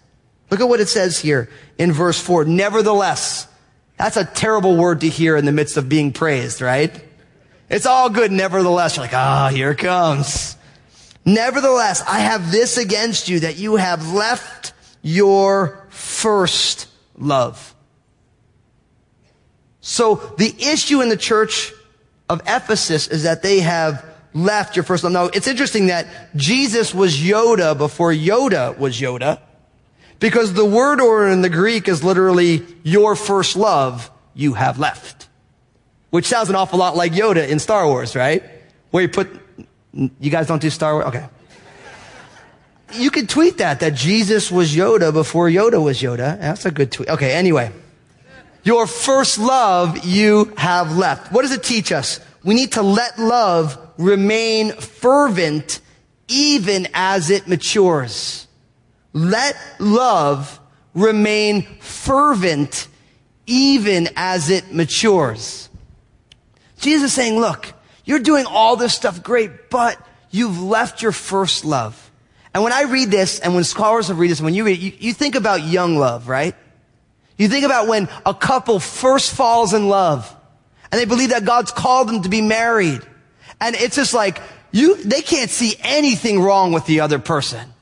Look 0.51 0.61
at 0.61 0.69
what 0.69 0.81
it 0.81 0.89
says 0.89 1.19
here 1.19 1.51
in 1.79 1.93
verse 1.93 2.21
4. 2.21 2.45
Nevertheless, 2.45 3.47
that's 3.97 4.17
a 4.17 4.25
terrible 4.25 4.77
word 4.77 5.03
to 5.03 5.09
hear 5.09 5.37
in 5.37 5.45
the 5.45 5.53
midst 5.53 5.77
of 5.77 5.89
being 5.89 6.13
praised, 6.13 6.61
right? 6.61 6.93
It's 7.69 7.87
all 7.87 8.09
good, 8.09 8.33
nevertheless. 8.33 8.97
You're 8.97 9.05
like, 9.05 9.15
ah, 9.15 9.49
oh, 9.49 9.55
here 9.55 9.73
it 9.73 9.79
comes. 9.79 10.57
Nevertheless, 11.25 12.03
I 12.07 12.21
have 12.21 12.51
this 12.51 12.79
against 12.79 13.29
you 13.29 13.41
that 13.41 13.59
you 13.59 13.77
have 13.77 14.13
left 14.13 14.73
your 15.03 15.87
first 15.91 16.89
love. 17.17 17.75
So 19.81 20.17
the 20.39 20.55
issue 20.59 21.03
in 21.03 21.09
the 21.09 21.17
church 21.17 21.73
of 22.29 22.41
Ephesus 22.47 23.09
is 23.09 23.25
that 23.25 23.43
they 23.43 23.61
have 23.61 24.05
left 24.33 24.77
your 24.77 24.85
first 24.85 25.05
love. 25.05 25.13
Now, 25.13 25.27
it's 25.27 25.49
interesting 25.49 25.89
that 25.89 26.07
Jesus 26.37 26.95
was 26.95 27.17
Yoda 27.17 27.77
before 27.77 28.13
Yoda 28.13 28.79
was 28.79 29.01
Yoda, 29.01 29.41
because 30.21 30.53
the 30.55 30.65
word 30.65 31.01
order 31.01 31.29
in 31.29 31.43
the 31.43 31.49
Greek 31.49 31.89
is 31.89 32.03
literally 32.03 32.67
your 32.83 33.15
first 33.17 33.57
love 33.57 34.11
you 34.35 34.55
have 34.55 34.79
left, 34.79 35.29
which 36.11 36.27
sounds 36.27 36.49
an 36.49 36.57
awful 36.57 36.79
lot 36.79 36.97
like 36.97 37.13
Yoda 37.13 37.49
in 37.49 37.59
Star 37.59 37.87
Wars, 37.87 38.17
right? 38.17 38.43
Where 38.91 39.03
you 39.03 39.09
put, 39.09 39.29
you 39.93 40.31
guys 40.31 40.47
don't 40.47 40.63
do 40.63 40.71
Star 40.71 40.95
Wars? 40.95 41.07
Okay. 41.07 41.27
You 42.95 43.11
could 43.11 43.29
tweet 43.29 43.59
that, 43.59 43.81
that 43.81 43.95
Jesus 43.95 44.51
was 44.51 44.75
Yoda 44.75 45.13
before 45.13 45.49
Yoda 45.49 45.83
was 45.83 46.01
Yoda. 46.01 46.41
That's 46.41 46.65
a 46.65 46.71
good 46.71 46.91
tweet. 46.91 47.09
Okay, 47.11 47.33
anyway. 47.33 47.71
Your 48.65 48.87
first 48.87 49.39
love 49.39 50.05
you 50.05 50.53
have 50.57 50.97
left. 50.97 51.33
What 51.33 51.43
does 51.43 51.53
it 51.53 51.63
teach 51.63 51.93
us? 51.93 52.21
We 52.43 52.55
need 52.55 52.73
to 52.73 52.83
let 52.83 53.19
love 53.19 53.79
remain 53.99 54.73
fervent 54.73 55.81
even 56.29 56.89
as 56.93 57.31
it 57.31 57.47
matures. 57.47 58.48
Let 59.19 59.57
love 59.81 60.61
remain 60.95 61.63
fervent 61.81 62.87
even 63.47 64.09
as 64.15 64.49
it 64.49 64.73
matures. 64.73 65.69
Jesus 66.79 67.11
is 67.11 67.13
saying, 67.15 67.41
look, 67.41 67.73
you're 68.05 68.21
doing 68.21 68.47
all 68.47 68.77
this 68.77 68.95
stuff 68.95 69.25
great, 69.25 69.71
but 69.71 70.01
you've 70.31 70.63
left 70.63 71.03
your 71.03 71.11
first 71.11 71.65
love. 71.65 72.13
And 72.55 72.63
when 72.63 72.73
I 72.73 72.83
read 72.83 73.11
this, 73.11 73.41
and 73.41 73.57
when 73.57 73.65
scholars 73.65 74.07
have 74.07 74.21
read 74.21 74.31
this, 74.31 74.41
when 74.41 74.55
you 74.55 74.65
read 74.65 74.79
it, 74.79 74.83
you, 74.83 74.93
you 75.01 75.13
think 75.13 75.35
about 75.35 75.65
young 75.65 75.97
love, 75.97 76.29
right? 76.29 76.55
You 77.37 77.49
think 77.49 77.65
about 77.65 77.89
when 77.89 78.09
a 78.25 78.35
couple 78.35 78.79
first 78.79 79.35
falls 79.35 79.75
in 79.75 79.89
love, 79.89 80.33
and 80.93 81.01
they 81.01 81.07
believe 81.07 81.31
that 81.31 81.45
God's 81.45 81.73
called 81.73 82.09
them 82.09 82.23
to 82.23 82.29
be 82.29 82.41
married. 82.41 83.01
And 83.61 83.75
it's 83.75 83.97
just 83.97 84.15
like, 84.15 84.41
you, 84.71 85.03
they 85.03 85.23
can't 85.23 85.51
see 85.51 85.75
anything 85.81 86.41
wrong 86.41 86.71
with 86.71 86.87
the 86.87 87.01
other 87.01 87.19
person. 87.19 87.73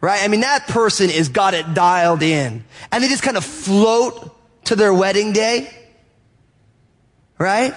Right? 0.00 0.22
I 0.22 0.28
mean, 0.28 0.40
that 0.40 0.66
person 0.66 1.10
is 1.10 1.28
got 1.28 1.54
it 1.54 1.74
dialed 1.74 2.22
in. 2.22 2.64
And 2.90 3.04
they 3.04 3.08
just 3.08 3.22
kind 3.22 3.36
of 3.36 3.44
float 3.44 4.34
to 4.64 4.76
their 4.76 4.94
wedding 4.94 5.32
day. 5.32 5.70
Right? 7.38 7.74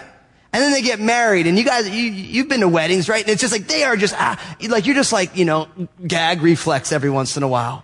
And 0.54 0.62
then 0.62 0.72
they 0.72 0.84
get 0.84 1.00
married 1.00 1.48
and 1.48 1.58
you 1.58 1.64
guys, 1.64 1.90
you, 1.90 2.04
you've 2.04 2.48
been 2.48 2.60
to 2.60 2.68
weddings, 2.68 3.10
right? 3.10 3.24
And 3.24 3.32
it's 3.32 3.42
just 3.42 3.52
like, 3.52 3.68
they 3.68 3.84
are 3.84 3.98
just, 3.98 4.14
ah, 4.16 4.40
like, 4.70 4.86
you're 4.86 4.96
just 4.96 5.12
like, 5.12 5.36
you 5.36 5.46
know, 5.46 5.68
gag 6.06 6.44
reflex 6.44 6.92
every 6.92 7.10
once 7.10 7.36
in 7.36 7.42
a 7.42 7.48
while. 7.48 7.84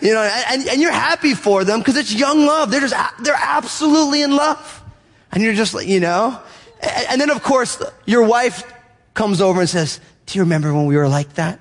You 0.00 0.12
know, 0.12 0.22
and, 0.22 0.68
and 0.68 0.80
you're 0.80 0.92
happy 0.92 1.34
for 1.34 1.64
them 1.64 1.80
because 1.80 1.96
it's 1.96 2.14
young 2.14 2.46
love. 2.46 2.70
They're 2.70 2.80
just, 2.80 2.94
they're 3.24 3.34
absolutely 3.36 4.22
in 4.22 4.36
love. 4.36 4.84
And 5.32 5.42
you're 5.42 5.54
just 5.54 5.74
like, 5.74 5.88
you 5.88 5.98
know, 5.98 6.40
and, 6.80 7.06
and 7.10 7.20
then 7.20 7.30
of 7.30 7.42
course 7.42 7.82
your 8.06 8.22
wife 8.22 8.62
comes 9.14 9.40
over 9.40 9.58
and 9.60 9.68
says, 9.68 9.98
do 10.26 10.38
you 10.38 10.44
remember 10.44 10.72
when 10.72 10.86
we 10.86 10.96
were 10.96 11.08
like 11.08 11.34
that? 11.34 11.58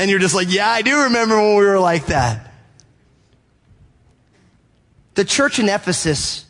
And 0.00 0.10
you're 0.10 0.18
just 0.18 0.34
like, 0.34 0.50
yeah, 0.50 0.66
I 0.66 0.80
do 0.80 1.02
remember 1.02 1.36
when 1.36 1.56
we 1.56 1.66
were 1.66 1.78
like 1.78 2.06
that. 2.06 2.54
The 5.12 5.26
church 5.26 5.58
in 5.58 5.68
Ephesus 5.68 6.46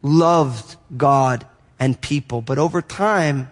loved 0.00 0.76
God 0.96 1.46
and 1.78 2.00
people, 2.00 2.40
but 2.40 2.56
over 2.56 2.80
time, 2.80 3.50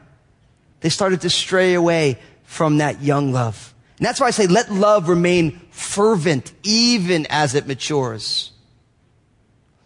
they 0.81 0.89
started 0.89 1.21
to 1.21 1.29
stray 1.29 1.75
away 1.75 2.19
from 2.45 2.79
that 2.79 3.03
young 3.03 3.33
love. 3.35 3.75
And 3.99 4.07
that's 4.07 4.19
why 4.19 4.29
I 4.29 4.31
say 4.31 4.47
let 4.47 4.73
love 4.73 5.11
remain 5.11 5.61
fervent 5.73 6.55
even 6.63 7.27
as 7.29 7.55
it 7.55 7.67
matures. 7.67 8.51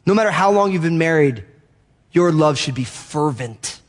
No 0.06 0.14
matter 0.14 0.30
how 0.30 0.52
long 0.52 0.70
you've 0.70 0.82
been 0.82 0.98
married, 0.98 1.42
your 2.12 2.30
love 2.30 2.58
should 2.58 2.76
be 2.76 2.84
fervent. 2.84 3.79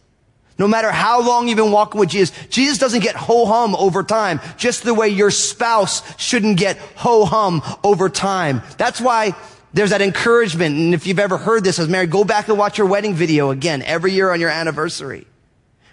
No 0.62 0.68
matter 0.68 0.92
how 0.92 1.26
long 1.26 1.48
you've 1.48 1.58
been 1.58 1.72
walking 1.72 2.00
with 2.00 2.10
Jesus, 2.10 2.38
Jesus 2.50 2.78
doesn't 2.78 3.00
get 3.00 3.16
ho 3.16 3.48
hum 3.48 3.76
over 3.76 4.04
time, 4.04 4.40
just 4.58 4.84
the 4.84 4.94
way 4.94 5.10
your 5.10 5.32
spouse 5.32 6.04
shouldn't 6.22 6.60
get 6.60 6.78
ho 6.78 7.26
hum 7.26 7.64
over 7.84 8.10
time. 8.10 8.62
That's 8.78 9.02
why 9.02 9.34
there's 9.74 9.90
that 9.90 10.04
encouragement. 10.04 10.76
And 10.76 10.94
if 10.94 11.08
you've 11.08 11.18
ever 11.18 11.40
heard 11.40 11.64
this 11.64 11.80
as 11.80 11.88
married, 11.88 12.12
go 12.12 12.24
back 12.24 12.48
and 12.48 12.60
watch 12.60 12.78
your 12.78 12.86
wedding 12.86 13.16
video 13.16 13.50
again 13.50 13.82
every 13.82 14.12
year 14.12 14.30
on 14.30 14.40
your 14.40 14.52
anniversary. 14.52 15.26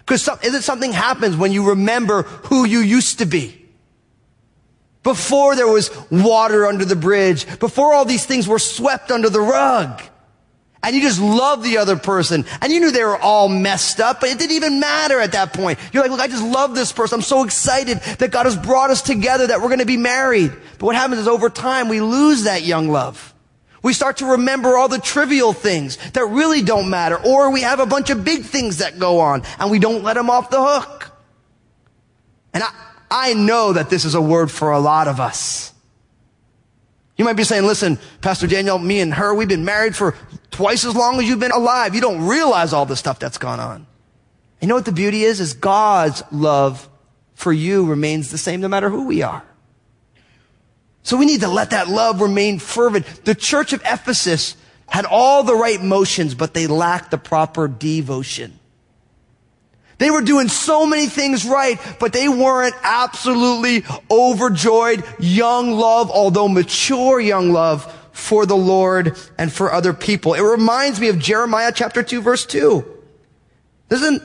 Because 0.01 0.21
some, 0.21 0.37
isn't 0.43 0.61
something 0.61 0.91
happens 0.91 1.35
when 1.35 1.51
you 1.51 1.69
remember 1.69 2.21
who 2.21 2.63
you 2.63 2.81
used 2.81 3.17
to 3.17 3.25
be? 3.25 3.65
Before 5.01 5.55
there 5.55 5.67
was 5.67 5.89
water 6.11 6.67
under 6.67 6.85
the 6.85 6.95
bridge, 6.95 7.47
before 7.57 7.95
all 7.95 8.05
these 8.05 8.27
things 8.27 8.47
were 8.47 8.59
swept 8.59 9.09
under 9.09 9.31
the 9.31 9.41
rug. 9.41 9.99
And 10.81 10.95
you 10.95 11.01
just 11.01 11.19
love 11.19 11.61
the 11.61 11.77
other 11.77 11.97
person. 11.97 12.45
And 12.61 12.71
you 12.71 12.79
knew 12.79 12.91
they 12.91 13.03
were 13.03 13.17
all 13.17 13.49
messed 13.49 13.99
up, 13.99 14.21
but 14.21 14.29
it 14.29 14.39
didn't 14.39 14.55
even 14.55 14.79
matter 14.79 15.19
at 15.19 15.33
that 15.33 15.53
point. 15.53 15.77
You're 15.91 16.03
like, 16.03 16.11
look, 16.11 16.21
I 16.21 16.27
just 16.27 16.43
love 16.43 16.73
this 16.73 16.93
person. 16.93 17.17
I'm 17.17 17.21
so 17.21 17.43
excited 17.43 17.99
that 18.19 18.31
God 18.31 18.45
has 18.45 18.55
brought 18.55 18.89
us 18.89 19.01
together, 19.01 19.47
that 19.47 19.59
we're 19.59 19.67
going 19.67 19.79
to 19.79 19.85
be 19.85 19.97
married. 19.97 20.51
But 20.77 20.85
what 20.85 20.95
happens 20.95 21.19
is 21.19 21.27
over 21.27 21.49
time, 21.49 21.89
we 21.89 21.99
lose 21.99 22.43
that 22.43 22.63
young 22.63 22.87
love. 22.87 23.33
We 23.81 23.93
start 23.93 24.17
to 24.17 24.25
remember 24.25 24.77
all 24.77 24.87
the 24.87 24.99
trivial 24.99 25.53
things 25.53 25.97
that 26.11 26.25
really 26.25 26.61
don't 26.61 26.89
matter. 26.89 27.17
Or 27.25 27.51
we 27.51 27.61
have 27.61 27.79
a 27.79 27.85
bunch 27.85 28.09
of 28.09 28.23
big 28.23 28.43
things 28.43 28.77
that 28.77 28.99
go 28.99 29.19
on 29.19 29.43
and 29.59 29.71
we 29.71 29.79
don't 29.79 30.03
let 30.03 30.15
them 30.15 30.29
off 30.29 30.49
the 30.49 30.61
hook. 30.61 31.11
And 32.53 32.63
I, 32.63 32.71
I 33.11 33.33
know 33.33 33.73
that 33.73 33.89
this 33.89 34.05
is 34.05 34.15
a 34.15 34.21
word 34.21 34.49
for 34.49 34.71
a 34.71 34.79
lot 34.79 35.07
of 35.07 35.19
us. 35.19 35.73
You 37.17 37.25
might 37.25 37.33
be 37.33 37.43
saying, 37.43 37.65
listen, 37.65 37.99
Pastor 38.21 38.47
Daniel, 38.47 38.77
me 38.77 39.01
and 39.01 39.13
her, 39.13 39.33
we've 39.33 39.47
been 39.47 39.65
married 39.65 39.93
for 39.93 40.15
twice 40.51 40.85
as 40.85 40.95
long 40.95 41.19
as 41.19 41.27
you've 41.27 41.39
been 41.39 41.51
alive. 41.51 41.95
You 41.95 42.01
don't 42.01 42.25
realize 42.27 42.73
all 42.73 42.85
the 42.85 42.95
stuff 42.95 43.19
that's 43.19 43.37
gone 43.37 43.59
on. 43.59 43.87
You 44.61 44.67
know 44.67 44.75
what 44.75 44.85
the 44.85 44.91
beauty 44.91 45.23
is? 45.23 45.39
Is 45.39 45.53
God's 45.53 46.23
love 46.31 46.89
for 47.35 47.53
you 47.53 47.85
remains 47.85 48.31
the 48.31 48.37
same 48.37 48.59
no 48.61 48.67
matter 48.67 48.89
who 48.89 49.05
we 49.05 49.21
are. 49.21 49.43
So 51.03 51.15
we 51.17 51.25
need 51.25 51.41
to 51.41 51.47
let 51.47 51.69
that 51.69 51.87
love 51.87 52.21
remain 52.21 52.59
fervent. 52.59 53.05
The 53.25 53.35
church 53.35 53.73
of 53.73 53.81
Ephesus 53.85 54.55
had 54.87 55.05
all 55.05 55.43
the 55.43 55.55
right 55.55 55.81
motions, 55.81 56.35
but 56.35 56.53
they 56.53 56.67
lacked 56.67 57.11
the 57.11 57.17
proper 57.17 57.67
devotion. 57.67 58.59
They 59.99 60.11
were 60.11 60.21
doing 60.21 60.47
so 60.47 60.85
many 60.85 61.07
things 61.07 61.45
right, 61.45 61.79
but 61.99 62.13
they 62.13 62.29
weren't 62.29 62.75
absolutely 62.83 63.83
overjoyed 64.09 65.03
young 65.19 65.71
love, 65.71 66.09
although 66.09 66.47
mature 66.47 67.19
young 67.19 67.51
love 67.51 67.93
for 68.29 68.45
the 68.45 68.55
Lord 68.55 69.17
and 69.39 69.51
for 69.51 69.73
other 69.73 69.91
people. 69.91 70.35
It 70.35 70.41
reminds 70.41 70.99
me 70.99 71.07
of 71.07 71.17
Jeremiah 71.17 71.71
chapter 71.73 72.03
2 72.03 72.21
verse 72.21 72.45
2. 72.45 72.85
Listen, 73.89 74.23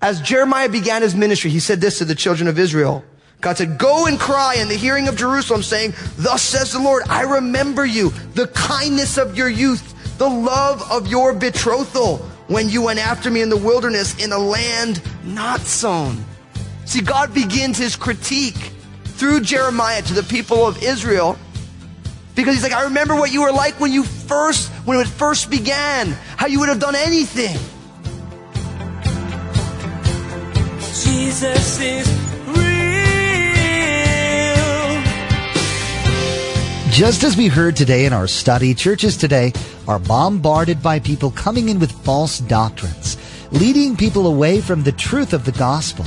as 0.00 0.22
Jeremiah 0.22 0.70
began 0.70 1.02
his 1.02 1.14
ministry, 1.14 1.50
he 1.50 1.60
said 1.60 1.78
this 1.78 1.98
to 1.98 2.06
the 2.06 2.14
children 2.14 2.48
of 2.48 2.58
Israel. 2.58 3.04
God 3.42 3.58
said, 3.58 3.76
go 3.76 4.06
and 4.06 4.18
cry 4.18 4.54
in 4.54 4.68
the 4.68 4.76
hearing 4.76 5.08
of 5.08 5.16
Jerusalem 5.16 5.62
saying, 5.62 5.92
thus 6.16 6.40
says 6.40 6.72
the 6.72 6.78
Lord, 6.78 7.02
I 7.06 7.20
remember 7.20 7.84
you, 7.84 8.08
the 8.32 8.48
kindness 8.48 9.18
of 9.18 9.36
your 9.36 9.50
youth, 9.50 10.16
the 10.16 10.30
love 10.30 10.82
of 10.90 11.08
your 11.08 11.34
betrothal 11.34 12.16
when 12.46 12.70
you 12.70 12.80
went 12.80 12.98
after 12.98 13.30
me 13.30 13.42
in 13.42 13.50
the 13.50 13.58
wilderness 13.58 14.24
in 14.24 14.32
a 14.32 14.38
land 14.38 15.02
not 15.22 15.60
sown. 15.60 16.24
See, 16.86 17.02
God 17.02 17.34
begins 17.34 17.76
his 17.76 17.94
critique 17.94 18.72
through 19.04 19.40
Jeremiah 19.40 20.00
to 20.00 20.14
the 20.14 20.22
people 20.22 20.66
of 20.66 20.82
Israel 20.82 21.38
because 22.34 22.54
he's 22.54 22.62
like, 22.62 22.72
I 22.72 22.84
remember 22.84 23.14
what 23.14 23.32
you 23.32 23.42
were 23.42 23.52
like 23.52 23.80
when 23.80 23.92
you 23.92 24.04
first, 24.04 24.70
when 24.84 24.98
it 25.00 25.06
first 25.06 25.50
began, 25.50 26.08
how 26.36 26.46
you 26.46 26.60
would 26.60 26.68
have 26.68 26.80
done 26.80 26.96
anything. 26.96 27.56
Jesus 30.80 31.80
is 31.80 32.24
Just 36.94 37.24
as 37.24 37.36
we 37.36 37.48
heard 37.48 37.74
today 37.74 38.06
in 38.06 38.12
our 38.12 38.28
study, 38.28 38.72
churches 38.72 39.16
today 39.16 39.52
are 39.88 39.98
bombarded 39.98 40.80
by 40.80 41.00
people 41.00 41.32
coming 41.32 41.68
in 41.68 41.80
with 41.80 41.90
false 41.90 42.38
doctrines, 42.38 43.16
leading 43.50 43.96
people 43.96 44.28
away 44.28 44.60
from 44.60 44.84
the 44.84 44.92
truth 44.92 45.32
of 45.32 45.44
the 45.44 45.50
gospel. 45.50 46.04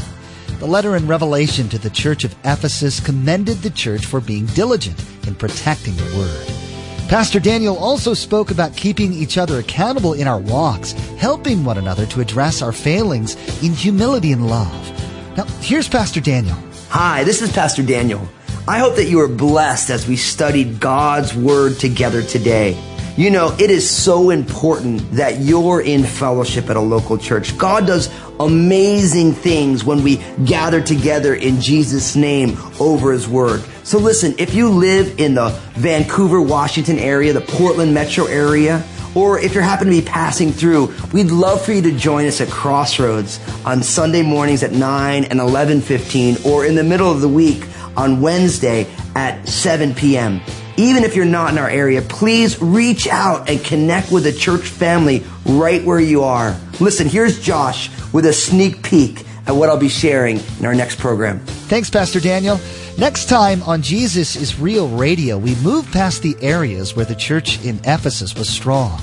The 0.59 0.65
letter 0.65 0.95
in 0.95 1.05
Revelation 1.05 1.69
to 1.69 1.77
the 1.77 1.91
church 1.91 2.23
of 2.23 2.35
Ephesus 2.43 2.99
commended 2.99 3.57
the 3.57 3.69
church 3.69 4.07
for 4.07 4.19
being 4.19 4.47
diligent 4.47 4.99
in 5.27 5.35
protecting 5.35 5.95
the 5.95 6.17
word. 6.17 7.07
Pastor 7.09 7.39
Daniel 7.39 7.77
also 7.77 8.15
spoke 8.15 8.49
about 8.49 8.75
keeping 8.75 9.13
each 9.13 9.37
other 9.37 9.59
accountable 9.59 10.13
in 10.13 10.27
our 10.27 10.39
walks, 10.39 10.93
helping 11.19 11.63
one 11.63 11.77
another 11.77 12.07
to 12.07 12.21
address 12.21 12.63
our 12.63 12.71
failings 12.71 13.35
in 13.63 13.71
humility 13.71 14.31
and 14.31 14.47
love. 14.47 15.37
Now, 15.37 15.45
here's 15.61 15.87
Pastor 15.87 16.21
Daniel. 16.21 16.57
Hi, 16.89 17.23
this 17.23 17.43
is 17.43 17.51
Pastor 17.51 17.83
Daniel. 17.83 18.27
I 18.67 18.79
hope 18.79 18.95
that 18.95 19.09
you 19.09 19.19
are 19.19 19.27
blessed 19.27 19.91
as 19.91 20.07
we 20.07 20.15
studied 20.15 20.79
God's 20.79 21.35
Word 21.35 21.77
together 21.77 22.23
today. 22.23 22.73
You 23.17 23.31
know, 23.31 23.55
it 23.57 23.71
is 23.71 23.89
so 23.89 24.29
important 24.29 25.13
that 25.13 25.39
you're 25.39 25.81
in 25.81 26.03
fellowship 26.03 26.69
at 26.69 26.75
a 26.75 26.79
local 26.79 27.17
church. 27.17 27.57
God 27.57 27.87
does 27.87 28.13
amazing 28.39 29.33
things 29.33 29.83
when 29.83 30.03
we 30.03 30.17
gather 30.45 30.81
together 30.81 31.33
in 31.33 31.59
Jesus' 31.59 32.15
name 32.15 32.55
over 32.79 33.11
His 33.11 33.27
Word. 33.27 33.61
So 33.83 33.97
listen, 33.97 34.35
if 34.37 34.53
you 34.53 34.69
live 34.69 35.19
in 35.19 35.33
the 35.33 35.49
Vancouver, 35.71 36.39
Washington 36.39 36.99
area, 36.99 37.33
the 37.33 37.41
Portland 37.41 37.91
metro 37.91 38.25
area, 38.25 38.85
or 39.15 39.39
if 39.39 39.55
you 39.55 39.61
happen 39.61 39.87
to 39.87 39.91
be 39.91 40.03
passing 40.03 40.51
through, 40.51 40.93
we'd 41.11 41.31
love 41.31 41.65
for 41.65 41.73
you 41.73 41.81
to 41.81 41.97
join 41.97 42.27
us 42.27 42.39
at 42.39 42.49
Crossroads 42.49 43.39
on 43.65 43.81
Sunday 43.81 44.21
mornings 44.21 44.61
at 44.61 44.73
9 44.73 45.23
and 45.23 45.39
11:15 45.39 46.45
or 46.45 46.65
in 46.65 46.75
the 46.75 46.83
middle 46.83 47.09
of 47.09 47.21
the 47.21 47.29
week 47.29 47.65
on 47.95 48.21
Wednesday 48.21 48.85
at 49.15 49.49
7 49.49 49.95
p.m. 49.95 50.39
Even 50.77 51.03
if 51.03 51.15
you're 51.15 51.25
not 51.25 51.51
in 51.51 51.57
our 51.57 51.69
area, 51.69 52.01
please 52.01 52.61
reach 52.61 53.07
out 53.07 53.49
and 53.49 53.63
connect 53.63 54.11
with 54.11 54.23
the 54.23 54.31
church 54.33 54.61
family 54.61 55.23
right 55.45 55.83
where 55.83 55.99
you 55.99 56.23
are. 56.23 56.55
Listen, 56.79 57.07
here's 57.09 57.39
Josh 57.39 57.89
with 58.13 58.25
a 58.25 58.33
sneak 58.33 58.83
peek 58.83 59.25
at 59.47 59.55
what 59.55 59.69
I'll 59.69 59.77
be 59.77 59.89
sharing 59.89 60.39
in 60.59 60.65
our 60.65 60.75
next 60.75 60.99
program. 60.99 61.39
Thanks, 61.39 61.89
Pastor 61.89 62.19
Daniel. 62.19 62.59
Next 62.97 63.27
time 63.27 63.63
on 63.63 63.81
Jesus 63.81 64.35
is 64.35 64.59
Real 64.59 64.87
Radio, 64.87 65.37
we 65.37 65.55
move 65.55 65.89
past 65.91 66.21
the 66.21 66.35
areas 66.41 66.95
where 66.95 67.05
the 67.05 67.15
church 67.15 67.63
in 67.65 67.79
Ephesus 67.83 68.35
was 68.35 68.49
strong. 68.49 69.01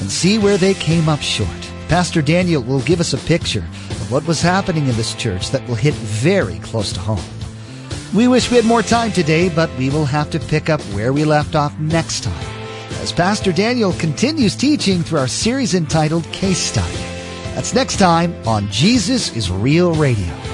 and 0.00 0.10
see 0.10 0.38
where 0.38 0.56
they 0.56 0.74
came 0.74 1.08
up 1.08 1.20
short. 1.20 1.48
Pastor 1.88 2.22
Daniel 2.22 2.62
will 2.62 2.80
give 2.80 3.00
us 3.00 3.12
a 3.12 3.18
picture 3.18 3.60
of 3.90 4.10
what 4.10 4.26
was 4.26 4.40
happening 4.40 4.86
in 4.86 4.96
this 4.96 5.14
church 5.14 5.50
that 5.50 5.66
will 5.68 5.74
hit 5.74 5.94
very 5.94 6.58
close 6.60 6.92
to 6.92 7.00
home. 7.00 7.39
We 8.12 8.26
wish 8.26 8.50
we 8.50 8.56
had 8.56 8.66
more 8.66 8.82
time 8.82 9.12
today, 9.12 9.48
but 9.48 9.70
we 9.78 9.88
will 9.88 10.04
have 10.04 10.30
to 10.30 10.40
pick 10.40 10.68
up 10.68 10.80
where 10.94 11.12
we 11.12 11.24
left 11.24 11.54
off 11.54 11.78
next 11.78 12.24
time 12.24 12.46
as 13.00 13.12
Pastor 13.12 13.52
Daniel 13.52 13.92
continues 13.94 14.56
teaching 14.56 15.02
through 15.02 15.20
our 15.20 15.28
series 15.28 15.74
entitled 15.74 16.24
Case 16.32 16.58
Study. 16.58 16.96
That's 17.54 17.72
next 17.72 17.98
time 17.98 18.34
on 18.48 18.68
Jesus 18.68 19.34
is 19.36 19.50
Real 19.50 19.94
Radio. 19.94 20.49